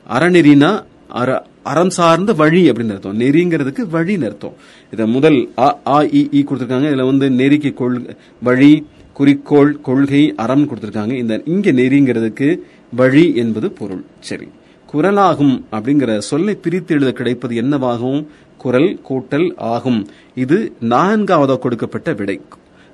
அறநெறினா 0.06 0.72
அற 1.20 1.30
அறம் 1.62 1.90
சார்ந்த 1.90 2.32
வழி 2.32 2.70
அப்படின்னு 2.70 2.90
அர்த்தம். 2.90 3.20
நெறிங்கிறதுக்கு 3.20 3.86
வழின்னு 3.92 4.24
அர்த்தம். 4.24 4.52
இத 4.90 5.06
முதல் 5.06 5.50
அ 5.58 5.80
ஆ 5.86 6.02
இ 6.02 6.34
ஈ 6.34 6.44
கொடுத்திருக்காங்க. 6.44 6.88
இதுல 6.90 7.04
வந்து 7.04 7.30
நெறிக்கு 7.30 7.74
கொள் 7.74 8.16
வழி 8.42 8.86
குறிக்கோள் 9.12 9.80
கொள்கை 9.80 10.34
அறம் 10.36 10.68
கொடுத்திருக்காங்க. 10.68 11.12
இந்த 11.12 11.42
இங்க 11.44 11.72
நெறிங்கிறதுக்கு 11.72 12.58
வழி 12.96 13.34
என்பது 13.34 13.70
பொருள். 13.70 14.04
சரி. 14.20 14.48
குரலாகும் 14.92 15.62
அப்படிங்கிற 15.72 16.18
சொல்லை 16.18 16.54
பிரித்து 16.54 16.94
எழுத 16.94 17.12
கிடைப்பது 17.12 17.62
என்னவாகும்? 17.62 18.26
குரல் 18.58 19.00
கூட்டல் 19.08 19.52
ஆகும். 19.56 20.06
இது 20.34 20.72
நான்காவதாக 20.80 21.58
கொடுக்கப்பட்ட 21.58 22.12
விடை. 22.12 22.40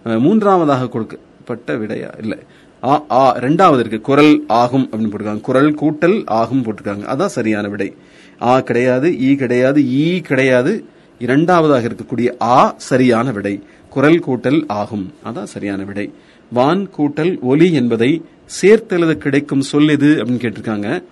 மூன்றாவதாக 0.04 0.88
கொடுக்கப்பட்ட 0.88 1.76
விடையா? 1.76 2.10
இல்லை. 2.18 2.38
ஆ 2.84 3.04
ஆ 3.10 3.38
ரெண்டாவது 3.38 3.78
இருக்கு. 3.78 4.00
குரல் 4.00 4.44
ஆகும் 4.46 4.88
அப்படின்னு 4.92 5.12
போட்டிருக்காங்க. 5.12 5.40
குரல் 5.40 5.74
கூட்டல் 5.74 6.26
ஆகும் 6.26 6.62
போட்டிருக்காங்க. 6.64 7.04
அதான் 7.12 7.34
சரியான 7.36 7.68
விடை. 7.68 7.94
ஆ 8.42 8.60
கிடையாது 8.60 9.20
ஈ 9.20 9.34
கிடையாது 9.34 9.84
ஈ 9.84 10.20
கிடையாது. 10.20 10.84
இரண்டாவதாக 11.18 11.88
இருக்கக்கூடிய 11.88 12.28
ஆ 12.40 12.74
சரியான 12.76 13.30
விடை. 13.30 13.62
குரல் 13.90 14.24
கூட்டல் 14.28 14.64
ஆகும். 14.66 15.14
அதான் 15.24 15.50
சரியான 15.54 15.82
விடை. 15.82 16.12
வான் 16.52 16.90
கூட்டல் 16.98 17.40
ஒலி 17.40 17.72
என்பதை 17.72 18.22
சேர்த்தெழுத 18.60 19.12
கிடைக்கும் 19.12 19.60
சொல் 19.60 19.88
எது 19.88 20.24
அப்படின்னு 20.24 20.44
கேட்டிருக்காங்க. 20.44 21.04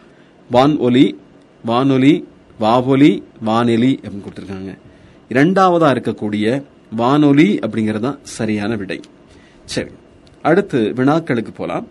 வான் 0.50 0.76
ஒலி 0.78 1.18
வானொலி 1.64 2.28
வாவொலி 2.58 3.22
வானெலி 3.46 3.92
அப்படின்னு 4.02 4.24
கொடுத்துருக்காங்க. 4.26 4.78
இரண்டாவதா 5.28 5.88
இருக்கக்கூடிய 5.94 6.62
வானொலி 6.96 7.58
அப்படிங்கிறது 7.66 8.00
தான் 8.00 8.18
சரியான 8.22 8.76
விடை. 8.76 9.00
சரி. 9.64 9.88
அடுத்து 10.42 10.80
வினாக்களுக்கு 10.96 11.52
போலாம். 11.56 11.86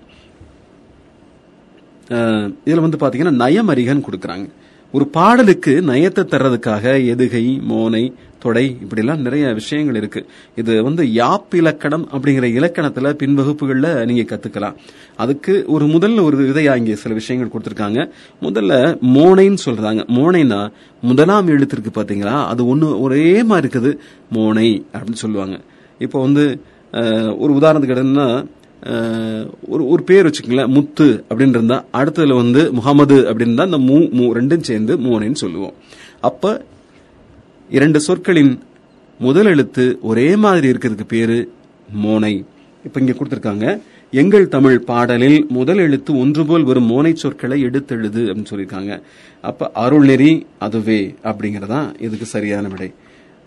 இதில் 2.66 2.86
வந்து 2.86 3.02
பார்த்தீங்கன்னா 3.02 3.36
நயமரிகன் 3.44 4.06
கொடுக்குறாங்க. 4.08 4.48
ஒரு 4.94 5.06
பாடலுக்கு 5.16 5.74
நயத்தை 5.90 6.24
தர்றதுக்காக 6.32 6.94
எதுகை 7.12 7.44
மோனை 7.70 8.02
தொடை 8.44 8.64
இப்படிலாம் 8.84 9.24
நிறைய 9.26 9.46
விஷயங்கள் 9.60 9.98
இருக்கு. 10.00 10.22
இது 10.56 10.74
வந்து 10.88 11.04
யாப் 11.14 11.54
இலக்கணம் 11.60 12.04
அப்படிங்கிற 12.14 12.46
இலக்கணத்துல 12.60 13.14
பின்வகுப்புகள்ல 13.22 13.90
நீங்க 14.10 14.24
கத்துக்கலாம். 14.32 14.76
அதுக்கு 15.24 15.54
ஒரு 15.68 15.86
முதல்ல 15.86 16.24
ஒரு 16.24 16.38
இதையா 16.52 16.74
இங்கே 16.82 16.96
சில 17.04 17.14
விஷயங்கள் 17.20 17.52
கொடுத்துருக்காங்க. 17.54 18.00
முதல்ல 18.42 18.74
மோனைன்னு 19.16 19.64
சொல்றாங்க. 19.68 20.04
மோனைனா 20.18 20.62
முதலாம் 21.02 21.52
எழுத்திற்கு 21.56 21.94
பாத்தீங்களா? 22.00 22.36
அது 22.54 22.68
ஒன்று 22.74 22.90
ஒரே 23.06 23.28
மாதிரி 23.52 23.68
இருக்குது. 23.68 23.94
மோனை 24.38 24.70
அப்படின்னு 24.94 25.24
சொல்லுவாங்க. 25.26 25.58
இப்போ 26.08 26.20
வந்து 26.28 26.46
ஒரு 27.38 27.52
உதாரணத்துக்கு 27.54 27.96
எடுத்தோம்னா 27.96 28.48
ஒரு 29.68 29.88
ஒரு 29.88 30.04
பேர் 30.04 30.28
வச்சுக்கங்களேன் 30.28 30.68
முத்து 30.68 31.24
அப்படின்னு 31.30 31.56
இருந்தா 31.58 31.86
அடுத்ததுல 31.94 32.36
வந்து 32.36 32.74
முகமது 32.74 33.34
அப்படின்னு 33.34 33.54
தான் 33.54 33.72
இந்த 33.72 33.94
மூ 33.94 33.98
மூ 34.20 34.26
ரெண்டும் 34.38 34.68
சேர்ந்து 34.70 34.98
மூனைன்னு 34.98 35.42
சொல்லுவோம். 35.44 35.74
அப்ப 36.22 36.66
இரண்டு 37.70 38.00
சொற்களின் 38.00 38.60
முதல் 39.20 39.46
எழுத்து 39.46 40.00
ஒரே 40.02 40.36
மாதிரி 40.36 40.68
இருக்கிறதுக்கு 40.72 41.06
பேரு 41.08 41.52
மோனை. 42.04 42.46
இப்ப 42.86 43.00
இங்க 43.00 43.12
கொடுத்திருக்காங்க 43.12 43.82
எங்கள் 44.12 44.48
தமிழ் 44.48 44.80
பாடலில் 44.80 45.46
முதல் 45.50 45.78
எழுத்து 45.78 46.18
ஒன்று 46.18 46.46
போல் 46.46 46.64
வரும் 46.64 46.90
மோனை 46.92 47.14
சொற்களை 47.14 47.64
எடுத்தெழுது 47.64 48.22
அப்படின்னு 48.30 48.52
சொல்லியிருக்காங்க. 48.52 49.02
அப்ப 49.42 49.72
அருள்நெறி 49.76 50.46
அதுவே 50.60 51.16
அப்படிங்கறதான் 51.24 52.02
இதுக்கு 52.02 52.26
சரியான 52.26 52.68
விடை. 52.68 52.92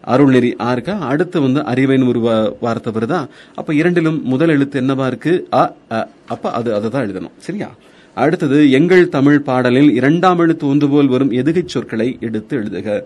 அருள்நெறி 0.06 0.52
ஆ 0.61 0.73
இருக்கா? 0.73 0.99
அடுத்து 0.99 1.40
வந்து 1.40 1.61
அறிவைன்னு 1.61 2.08
ஒரு 2.08 2.20
வார்த்தை 2.61 2.92
வருதா? 2.92 3.26
அப்ப 3.54 3.75
இரண்டிலும் 3.75 4.23
முதல் 4.25 4.49
எழுத்து 4.49 4.80
என்னவா 4.80 5.06
இருக்கு? 5.06 5.49
அ 5.52 5.76
அ. 5.92 6.08
அப்ப 6.28 6.50
அது 6.50 6.75
அதை 6.75 6.90
தான் 6.90 7.06
எழுதணும். 7.06 7.30
சரியா? 7.37 7.70
அடுத்தது 8.14 8.70
எங்கள் 8.70 9.08
தமிழ் 9.08 9.40
பாடலில் 9.40 9.90
இரண்டாம் 9.90 10.38
எழுத்து 10.38 10.66
ஒன்று 10.66 10.88
போல் 10.88 11.06
வரும் 11.06 11.30
எதுகைச் 11.30 11.68
சொற்களை 11.68 12.16
எடுத்து 12.20 12.58
எழுதுக. 12.58 13.02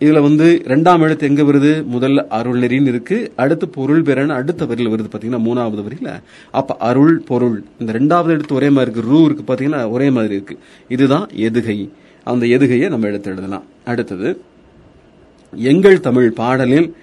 இதுல 0.00 0.22
வந்து 0.22 0.62
ரெண்டாம் 0.64 1.00
எழுத்து 1.00 1.26
எங்க 1.26 1.42
வருது? 1.42 1.84
முதல்ல 1.92 2.26
அருள் 2.28 2.60
நெறின்னு 2.60 2.86
இருக்கு. 2.86 3.32
அடுத்து 3.36 3.68
பொருள் 3.68 4.02
பெறன் 4.02 4.30
அடுத்த 4.30 4.64
வரியில் 4.64 4.92
வருது 4.92 5.14
பாத்தீங்கன்னா 5.16 5.40
மூணாவது 5.40 5.84
வரியில. 5.88 6.22
அப்ப 6.50 6.76
அருள் 6.78 7.18
பொருள். 7.18 7.64
இந்த 7.78 7.92
ரெண்டாவது 7.92 8.28
எழுத்து 8.28 8.54
ஒரே 8.54 8.70
மாதிரி 8.70 8.90
இருக்கு. 8.90 9.10
ரூ 9.10 9.24
இருக்கு 9.24 9.54
பாத்தீங்கன்னா 9.54 9.90
ஒரே 9.90 10.10
மாதிரி 10.10 10.34
இருக்கு. 10.34 10.58
இதுதான் 10.88 11.28
எதுகை. 11.36 11.88
அந்த 12.24 12.46
எதுகையை 12.46 12.88
நம்ம 12.88 13.06
எடுத்து 13.06 13.30
எழுதலாம். 13.30 13.64
அடுத்தது 13.84 14.40
எங்கள் 15.56 16.00
தமிழ் 16.00 16.30
பாடலில் 16.30 16.94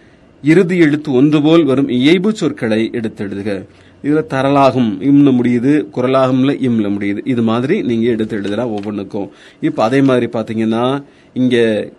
இறுதி 0.44 0.78
எழுத்து 0.78 1.12
ஒன்று 1.12 1.42
போல் 1.42 1.64
வரும் 1.64 1.90
இயைபு 1.90 2.30
சொற்களை 2.30 2.90
எடுத்தெழுதுக. 2.94 3.66
இதுல 4.04 4.24
தரலாகும் 4.30 4.90
இம்ல 5.00 5.32
முடியுது 5.40 5.86
குரலாகும்ல 5.96 6.54
இம்ல 6.70 6.88
முடியுது. 6.96 7.18
இது 7.26 7.42
மாதிரி 7.42 7.82
நீங்க 7.82 8.10
எடுத்து 8.10 8.38
எழுதலாம் 8.38 8.72
ஒவ்வொன்றுக்கும் 8.72 9.30
இப்ப 9.62 9.84
அதே 9.84 10.02
மாதிரி 10.02 10.26
பாத்தீங்கன்னா 10.26 11.04
இங்க 11.34 11.90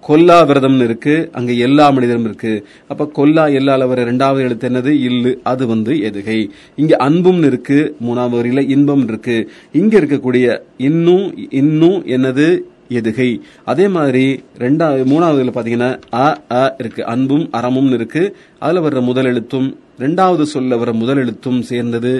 கொல்லா 0.00 0.46
விரதம்னு 0.46 0.82
இருக்கு 0.82 1.28
அங்க 1.32 1.52
எல்லா 1.52 1.90
மனிதரும் 1.90 2.24
இருக்கு. 2.24 2.66
அப்ப 2.88 3.06
கொல்லா 3.06 3.46
எல்லால 3.46 3.86
வர 3.88 4.02
இரண்டாவது 4.02 4.44
எழுத்து 4.44 4.68
என்னது? 4.68 4.86
இல்லு 4.86 5.40
அது 5.42 5.66
வந்து 5.66 5.94
எதுகை. 5.94 6.50
இங்க 6.76 6.96
அன்பும்னு 7.00 7.44
இருக்கு 7.44 7.96
மூணாவது 8.06 8.38
வரியில 8.42 8.68
இன்பம் 8.68 9.08
இருக்கு. 9.08 9.50
இங்க 9.72 10.00
இருக்கக்கூடிய 10.00 10.60
இன்னும் 10.78 11.48
இன்னும் 11.50 12.04
என்னது? 12.04 12.60
எதுகை. 12.90 13.28
அதே 13.64 13.88
மாதிரி 13.88 14.24
ரெண்டாவது 14.58 15.02
மூணாவதுல 15.04 15.52
பாத்தீங்கன்னா 15.54 15.90
அ 16.14 16.26
அ 16.52 16.74
இருக்கு. 16.78 17.04
அன்பும் 17.04 17.48
அறமும் 17.50 17.92
இருக்கு. 17.92 18.22
அதுல 18.58 18.88
வர்ற 18.88 19.02
முதல் 19.02 19.24
எழுத்தும் 19.24 19.68
ரெண்டாவது 19.98 20.42
சொல்ல 20.42 20.76
வர 20.76 20.92
முதல் 20.92 21.16
எழுத்தும் 21.16 21.62
சேர்ந்தது 21.62 22.12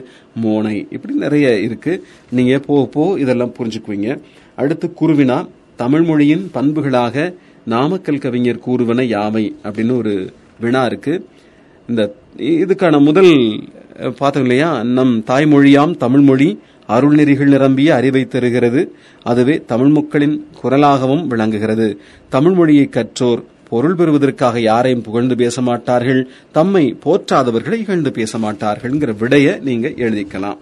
மோனை. 0.42 0.86
இப்படி 0.90 1.14
நிறைய 1.14 1.60
இருக்கு. 1.60 1.92
நீங்க 2.30 2.58
போக 2.58 2.86
போ 2.86 3.14
இதெல்லாம் 3.18 3.54
புரிஞ்சுக்குவீங்க. 3.58 4.10
அடுத்து 4.56 4.92
குருவினா 5.00 5.38
தமிழ் 5.76 6.02
மொழியின் 6.02 6.50
பண்புகளாக 6.54 7.34
நாமக்கல் 7.64 8.18
கவிஞர் 8.18 8.64
கூறுவன 8.66 9.02
யாவை 9.06 9.44
அப்படின்னு 9.62 9.96
ஒரு 9.96 10.14
வினா 10.60 10.84
இருக்கு. 10.84 11.14
இந்த 11.88 12.02
இதுக்கான 12.36 13.00
முதல் 13.00 13.32
பார்த்தோம் 14.18 14.42
இல்லையா? 14.42 14.82
நம் 14.82 15.24
தாய்மொழியாம் 15.26 15.96
தமிழ்மொழி 15.96 16.48
அருள்நெறிகள் 16.88 17.54
நிரம்பிய 17.54 17.94
அறிவை 17.94 18.24
தருகிறது. 18.26 18.82
அதுவே 19.22 19.62
தமிழ் 19.66 19.88
மக்களின் 19.88 20.46
குரலாகவும் 20.62 21.26
விளங்குகிறது. 21.26 22.00
தமிழ் 22.28 22.52
மொழியை 22.52 22.88
கற்றோர் 22.88 23.42
பொருள் 23.68 23.94
பெறுவதற்காக 23.94 24.60
யாரையும் 24.60 25.02
புகழ்ந்து 25.02 25.36
பேச 25.36 25.62
மாட்டார்கள் 25.62 26.28
தம்மை 26.52 26.96
போற்றாதவர்களை 27.04 27.72
இகழ்ந்து 27.72 28.12
பேச 28.12 28.38
மாட்டார்கள்ங்கிற 28.38 29.14
விடைய 29.22 29.60
நீங்க 29.60 29.88
எழுதிக்கலாம். 29.88 30.58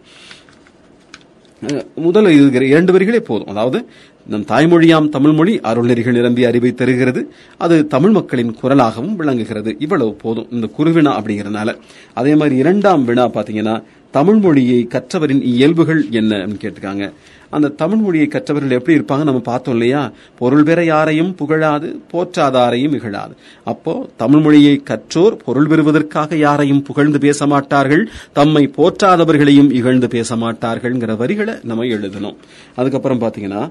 முதல் 1.94 2.30
இருக்கிற 2.30 2.64
இரண்டு 2.64 2.98
வரிகளே 2.98 3.18
போதும். 3.18 3.46
அதாவது 3.46 3.78
நம் 4.26 4.44
தாய்மொழியாம் 4.44 5.08
தமிழ்மொழி 5.08 5.60
அருள்நெறிகள் 5.62 6.12
நிரம்பி 6.12 6.44
அறிவை 6.44 6.74
தருகிறது. 6.74 7.20
அது 7.58 7.86
தமிழ் 7.86 8.10
மக்களின் 8.10 8.56
குரலாகவும் 8.62 9.14
விளங்குகிறது. 9.14 9.76
இவ்வளவு 9.78 10.14
போதும். 10.14 10.48
இந்த 10.50 10.68
குருவினா 10.78 11.12
அப்படிங்கிறதுனால. 11.18 11.76
அதே 12.14 12.34
மாதிரி 12.34 12.56
இரண்டாம் 12.56 13.04
வினா 13.04 13.28
பாத்தீங்கன்னா 13.28 13.82
தமிழ் 14.16 14.38
மொழியை 14.44 14.80
கற்றவரின் 14.90 15.42
இயல்புகள் 15.54 16.02
என்ன 16.10 16.36
கேட்டிருக்காங்க. 16.62 17.06
அந்த 17.50 17.68
தமிழ் 17.80 18.00
மொழியை 18.04 18.26
கற்றவர்கள் 18.26 18.76
எப்படி 18.78 18.94
இருப்பாங்க 18.98 19.24
நம்ம 19.24 19.40
பார்த்தோம் 19.40 19.74
இல்லையா? 19.74 20.02
பொருள் 20.38 20.66
பெற 20.68 20.84
யாரையும் 20.84 21.34
புகழாது 21.40 21.88
போற்றாதாரையும் 22.12 22.94
இகழாது. 22.98 23.34
அப்போ 23.64 23.92
தமிழ் 24.16 24.40
மொழியை 24.40 24.74
கற்றோர் 24.84 25.36
பொருள் 25.44 25.66
பெறுவதற்காக 25.66 26.36
யாரையும் 26.36 26.82
புகழ்ந்து 26.82 27.18
பேச 27.18 27.46
மாட்டார்கள் 27.46 28.04
தம்மை 28.32 28.64
போற்றாதவர்களையும் 28.76 29.70
இகழ்ந்து 29.80 30.08
பேச 30.08 30.36
மாட்டார்கள்ங்கிற 30.36 31.16
வரிகளை 31.16 31.54
நம்ம 31.62 31.84
எழுதணும். 31.84 32.36
அதுக்கப்புறம் 32.76 33.20
பாத்தீங்கன்னா 33.20 33.62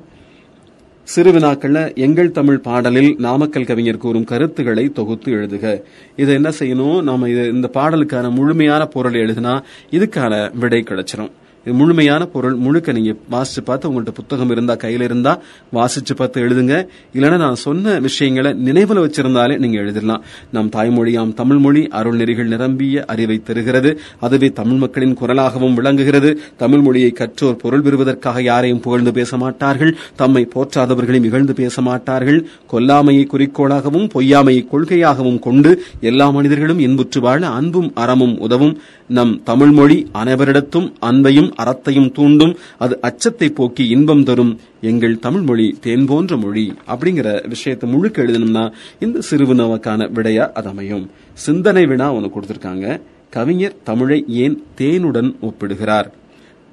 சிறு 1.07 1.31
வினாக்கள்ல 1.31 1.95
எங்கள் 1.95 2.31
தமிழ் 2.31 2.59
பாடலில் 2.59 3.15
நாமக்கல் 3.17 3.65
கவிஞர் 3.65 3.97
கூறும் 3.97 4.23
கருத்துக்களை 4.23 4.89
தொகுத்து 4.89 5.31
எழுதுக. 5.31 5.81
இதை 6.15 6.35
என்ன 6.35 6.49
செய்யணும்? 6.59 7.01
நாம 7.01 7.29
இது 7.29 7.49
இந்த 7.51 7.69
பாடலுக்கான 7.73 8.29
முழுமையான 8.29 8.85
பொருள் 8.85 9.13
எழுதினா 9.13 9.63
இதுக்கான 9.91 10.57
விடை 10.59 10.83
கிடைச்சிடும் 10.87 11.31
இது 11.65 11.75
முழுமையான 11.75 12.25
பொருள் 12.25 12.55
முழுக்க 12.55 12.91
நீங்க 12.91 13.15
வாசிச்சு 13.31 13.61
பார்த்து 13.65 13.89
உங்கள்கிட்ட 13.89 14.13
புத்தகம் 14.13 14.49
இருந்தா 14.49 14.73
கையில 14.75 15.01
இருந்தா 15.01 15.39
வாசிச்சு 15.73 16.13
பார்த்து 16.15 16.41
எழுதுங்க. 16.41 16.87
இல்லைன்னா 17.13 17.37
நான் 17.37 17.55
சொன்ன 17.55 17.99
விஷயங்களை 17.99 18.51
நினைவுல 18.51 19.01
வச்சிருந்தாலே 19.05 19.57
நீங்க 19.57 19.79
எழுதிடலாம். 19.79 20.21
நம் 20.51 20.69
தாய்மொழியாம் 20.69 21.33
தமிழ் 21.33 21.57
மொழி 21.57 21.87
அருள் 21.87 22.15
நெறிகள் 22.15 22.45
நிரம்பிய 22.45 23.05
அறிவை 23.07 23.43
தருகிறது. 23.43 23.99
அதுவே 24.19 24.49
தமிழ் 24.49 24.77
மக்களின் 24.77 25.17
குரலாகவும் 25.21 25.73
விளங்குகிறது. 25.73 26.39
தமிழ் 26.57 26.81
மொழியை 26.81 27.11
கற்றோர் 27.11 27.55
பொருள் 27.55 27.81
பெறுவதற்காக 27.81 28.41
யாரையும் 28.41 28.79
புகழ்ந்து 28.79 29.13
பேச 29.13 29.37
மாட்டார்கள். 29.37 29.97
தம்மை 30.15 30.49
போற்றாதவர்களையும் 30.55 31.23
இகழ்ந்து 31.23 31.53
பேச 31.53 31.81
மாட்டார்கள். 31.81 32.47
கொல்லாமையை 32.71 33.25
குறிக்கோளாகவும் 33.33 34.09
பொய்யாமையை 34.13 34.67
கொள்கையாகவும் 34.71 35.39
கொண்டு 35.39 35.83
எல்லா 36.01 36.29
மனிதர்களும் 36.29 36.79
இன்புற்று 36.79 37.21
வாழ 37.21 37.47
அன்பும் 37.47 37.91
அறமும் 37.95 38.39
உதவும். 38.39 38.77
நம் 39.07 39.43
தமிழ் 39.43 39.71
மொழி 39.71 40.07
அனைவரிடத்தும் 40.13 40.93
அன்பையும் 41.01 41.49
அறத்தையும் 41.63 42.11
தூண்டும் 42.11 42.57
அது 42.77 43.01
அச்சத்தை 43.01 43.49
போக்கி 43.49 43.87
இன்பம் 43.87 44.23
தரும் 44.23 44.59
எங்கள் 44.81 45.19
தமிழ் 45.19 45.41
மொழி 45.41 45.77
தேன் 45.81 46.05
போன்ற 46.05 46.37
மொழி 46.37 46.73
அப்படிங்கிற 46.87 47.47
விஷயத்தை 47.47 47.89
முழுக்க 47.89 48.23
எழுதணும்னா 48.23 48.71
இந்த 48.99 49.19
சிறுவினாவுக்கான 49.29 50.07
விடையா 50.15 50.51
அது 50.51 50.69
அமையும். 50.69 51.09
சிந்தனை 51.33 51.85
வினா 51.85 52.13
ஒன்று 52.13 52.31
கொடுத்திருக்காங்க. 52.35 53.01
கவிஞர் 53.29 53.75
தமிழை 53.83 54.25
ஏன் 54.27 54.63
தேனுடன் 54.77 55.35
ஒப்பிடுகிறார்? 55.41 56.09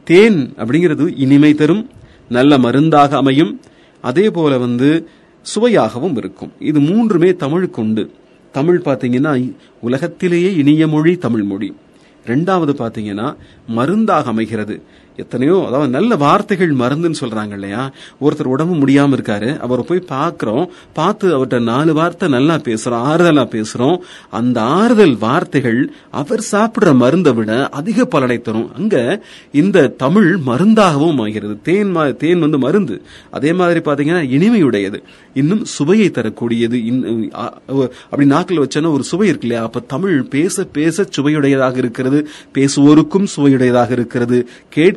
தேன் 0.04 0.52
அப்படிங்கிறது 0.56 1.12
இனிமை 1.16 1.54
தரும் 1.54 1.90
நல்ல 2.28 2.58
மருந்தாக 2.58 3.16
அமையும் 3.16 3.60
அதே 4.00 4.30
போல 4.30 4.58
வந்து 4.58 5.08
சுவையாகவும் 5.42 6.16
இருக்கும். 6.16 6.52
இது 6.58 6.80
மூன்றுமே 6.80 7.34
தமிழுக்கு 7.34 7.82
உண்டு. 7.82 8.10
தமிழ் 8.52 8.82
பார்த்தீங்கன்னா 8.84 9.52
உலகத்திலேயே 9.80 10.54
இனிய 10.54 10.88
மொழி 10.88 11.16
தமிழ் 11.16 11.42
மொழி 11.42 11.74
ரெண்டாவது 12.26 12.72
பார்த்தீங்கன்னா 12.72 13.28
மருந்தாக 13.68 14.26
அமைகிறது. 14.26 14.76
எத்தனையோ 15.16 15.64
அதாவது 15.66 15.90
நல்ல 15.90 16.16
வார்த்தைகள் 16.16 16.75
மருந்துன்னு 16.75 17.14
சொல்றாங்க 17.20 17.53
இல்லையா? 17.53 17.92
ஒருத்தர் 18.20 18.44
உடம்பு 18.44 18.87
முடியாம 18.87 19.11
இருக்காரு. 19.11 19.59
அவரை 19.59 19.85
போய் 19.88 20.05
பாக்குறோம் 20.09 20.68
பார்த்து 20.92 21.37
அவர்கிட்ட 21.37 21.62
நாலு 21.62 21.94
வார்த்தை 21.94 22.29
நல்லா 22.29 22.55
பேசுறோம். 22.55 22.81
ஆறுதலா 22.85 23.44
பேசுறோம். 23.44 23.98
அந்த 24.31 24.61
ஆறுதல் 24.61 25.18
வார்த்தைகள் 25.18 25.92
அவர் 26.11 26.44
சாப்பிடுற 26.53 26.94
மருந்தை 26.94 27.33
விட 27.33 27.68
அதிக 27.68 28.05
பலனை 28.05 28.40
தரும். 28.40 28.75
அங்க 28.75 29.25
இந்த 29.53 29.88
தமிழ் 29.88 30.38
மருந்தாகவும் 30.46 31.20
ஆகிறது 31.20 31.61
தேன் 31.62 31.96
மா- 31.96 32.16
தேன் 32.16 32.38
வந்து 32.38 32.59
மருந்து. 32.59 33.03
அதே 33.31 33.53
மாதிரி 33.53 33.81
பாத்தீங்கன்னா 33.81 34.14
இனிமையுடையது. 34.14 35.03
இன்னும் 35.35 35.64
சுவையை 35.64 36.11
தரக்கூடியது. 36.11 36.85
இன்னும் 36.85 37.33
அப்படி 38.05 38.27
நாக்கில் 38.27 38.61
வச்சோன்னா 38.61 38.92
ஒரு 38.92 39.03
சுவை 39.03 39.29
இருக்கு 39.29 39.46
இல்லையா? 39.46 39.66
அப்ப 39.66 39.81
தமிழ் 39.81 40.22
பேச 40.22 40.64
பேச 40.64 41.07
சுவையுடையதாக 41.16 41.77
இருக்கிறது. 41.77 42.29
பேசுவோருக்கும் 42.55 43.27
சுவையுடையதாக 43.37 43.90
இருக்கிறது. 43.90 44.48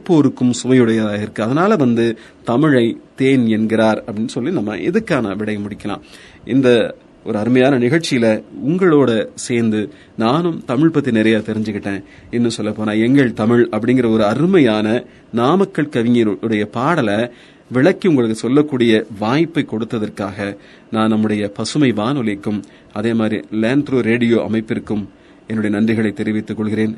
கேட்போருக்கும் 0.05 0.51
சுவையுடையதாக 0.63 1.17
இருக்கு. 1.17 1.43
அதனால 1.43 1.75
வந்து 1.75 2.17
தமிழை 2.43 2.97
தேன் 3.15 3.47
என்கிறார் 3.47 4.03
அப்படின்னு 4.07 4.27
சொல்லி 4.27 4.51
நம்ம 4.51 4.75
இதுக்கான 4.75 5.35
விடை 5.35 5.57
முடிக்கலாம். 5.57 6.01
இந்த 6.45 6.95
ஒரு 7.25 7.37
அருமையான 7.37 7.77
நிகழ்ச்சியில 7.77 8.43
உங்களோட 8.67 9.27
சேர்ந்து 9.35 9.93
நானும் 10.17 10.63
தமிழ் 10.65 10.89
பத்தி 10.89 11.11
நிறைய 11.11 11.37
தெரிஞ்சுக்கிட்டேன். 11.37 12.03
இன்னும் 12.31 12.49
சொல்ல 12.49 12.71
போனா 12.71 12.91
எங்கள் 12.91 13.33
தமிழ் 13.33 13.67
அப்படிங்கிற 13.71 14.11
ஒரு 14.11 14.25
அருமையான 14.25 15.03
நாமக்கல் 15.33 15.93
கவிஞருடைய 15.95 16.65
பாடலை 16.65 17.31
விளக்கி 17.71 18.07
உங்களுக்கு 18.07 18.35
சொல்லக்கூடிய 18.35 19.05
வாய்ப்பை 19.19 19.67
கொடுத்ததற்காக 19.71 20.57
நான் 20.91 21.09
நம்முடைய 21.09 21.47
பசுமை 21.47 21.91
வானொலிக்கும் 21.91 22.63
அதே 22.93 23.13
மாதிரி 23.13 23.41
லேண்ட் 23.51 23.87
த்ரூ 23.87 23.99
ரேடியோ 23.99 24.37
அமைப்பிற்கும் 24.49 25.05
என்னுடைய 25.47 25.77
நன்றிகளை 25.77 26.13
தெரிவித்துக் 26.13 26.57
கொள்கிறேன். 26.57 26.97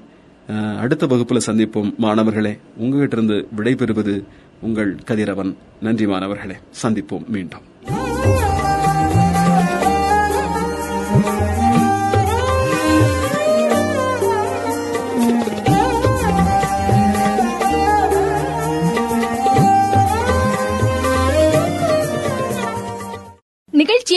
அடுத்த 0.56 1.08
வகுப்புல 1.08 1.40
சந்திப்போம். 1.46 1.96
மாணவர்களே 1.96 2.58
உங்ககிட்ட 2.78 3.16
இருந்து 3.16 3.48
விடைபெறுவது 3.58 4.24
உங்கள் 4.62 4.96
கதிரவன். 4.96 5.56
நன்றி 5.82 6.08
மாணவர்களே. 6.08 6.56
சந்திப்போம் 6.82 7.28
மீண்டும். 7.28 7.62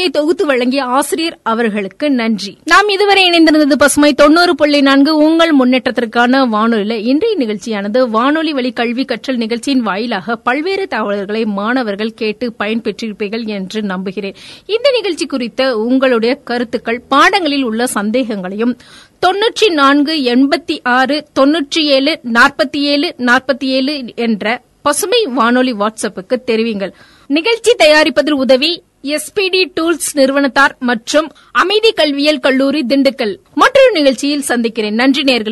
நிகழ்ச்சியை 0.01 0.25
தொகுத்து 0.25 0.45
வழங்கிய 0.47 0.83
ஆசிரியர் 0.99 1.37
அவர்களுக்கு 1.43 2.07
நன்றி. 2.11 2.53
நாம் 2.65 2.89
இதுவரை 2.89 3.23
இணைந்திருந்தது 3.29 3.77
பசுமை 3.79 4.11
தொண்ணூறு 4.15 4.53
புள்ளி 4.55 4.81
நான்கு 4.81 5.13
உங்கள் 5.17 5.53
முன்னேற்றத்திற்கான 5.59 6.41
வானொலியில. 6.55 6.95
இன்றைய 7.11 7.35
நிகழ்ச்சியானது 7.37 8.01
வானொலி 8.09 8.53
வழி 8.53 8.71
கல்வி 8.73 9.05
கற்றல் 9.05 9.37
நிகழ்ச்சியின் 9.37 9.85
வாயிலாக 9.89 10.37
பல்வேறு 10.37 10.87
தகவல்களை 10.87 11.43
மாணவர்கள் 11.59 12.15
கேட்டு 12.15 12.49
பயன்பெற்றிருப்பீர்கள் 12.59 13.45
என்று 13.59 13.81
நம்புகிறேன். 13.83 14.39
இந்த 14.67 14.91
நிகழ்ச்சி 14.91 15.27
குறித்த 15.27 15.77
உங்களுடைய 15.85 16.35
கருத்துக்கள் 16.51 17.05
பாடங்களில் 17.09 17.63
உள்ள 17.63 17.87
சந்தேகங்களையும் 17.99 18.75
தொன்னூற்றி 19.27 19.69
நான்கு 19.81 20.17
எண்பத்தி 20.35 20.79
ஆறு 20.97 21.19
தொன்னூற்றி 21.39 21.83
ஏழு 21.97 22.15
நாற்பத்தி 22.33 22.83
ஏழு 22.93 23.09
நாற்பத்தி 23.31 23.69
ஏழு 23.79 23.97
என்ற 24.27 24.61
பசுமை 24.83 25.23
வானொலி 25.39 25.73
வாட்ஸ்அப்புக்கு 25.73 26.37
தெரிவிங்கள். 26.47 26.93
நிகழ்ச்சி 27.31 27.73
தயாரிப்பதில் 27.79 28.41
உதவி 28.45 28.71
எஸ்பிடி 29.03 29.73
டூல்ஸ் 29.81 30.11
நிறுவனத்தார் 30.13 30.77
மற்றும் 30.79 31.33
அமைதி 31.51 31.93
கல்வியியல் 31.93 32.39
கல்லூரி 32.39 32.85
திண்டுக்கல். 32.89 33.37
மற்றொரு 33.55 33.93
நிகழ்ச்சியில் 33.93 34.41
சந்திக்கிறேன். 34.41 34.95
நன்றி 34.95 35.23
நேர்கள். 35.23 35.49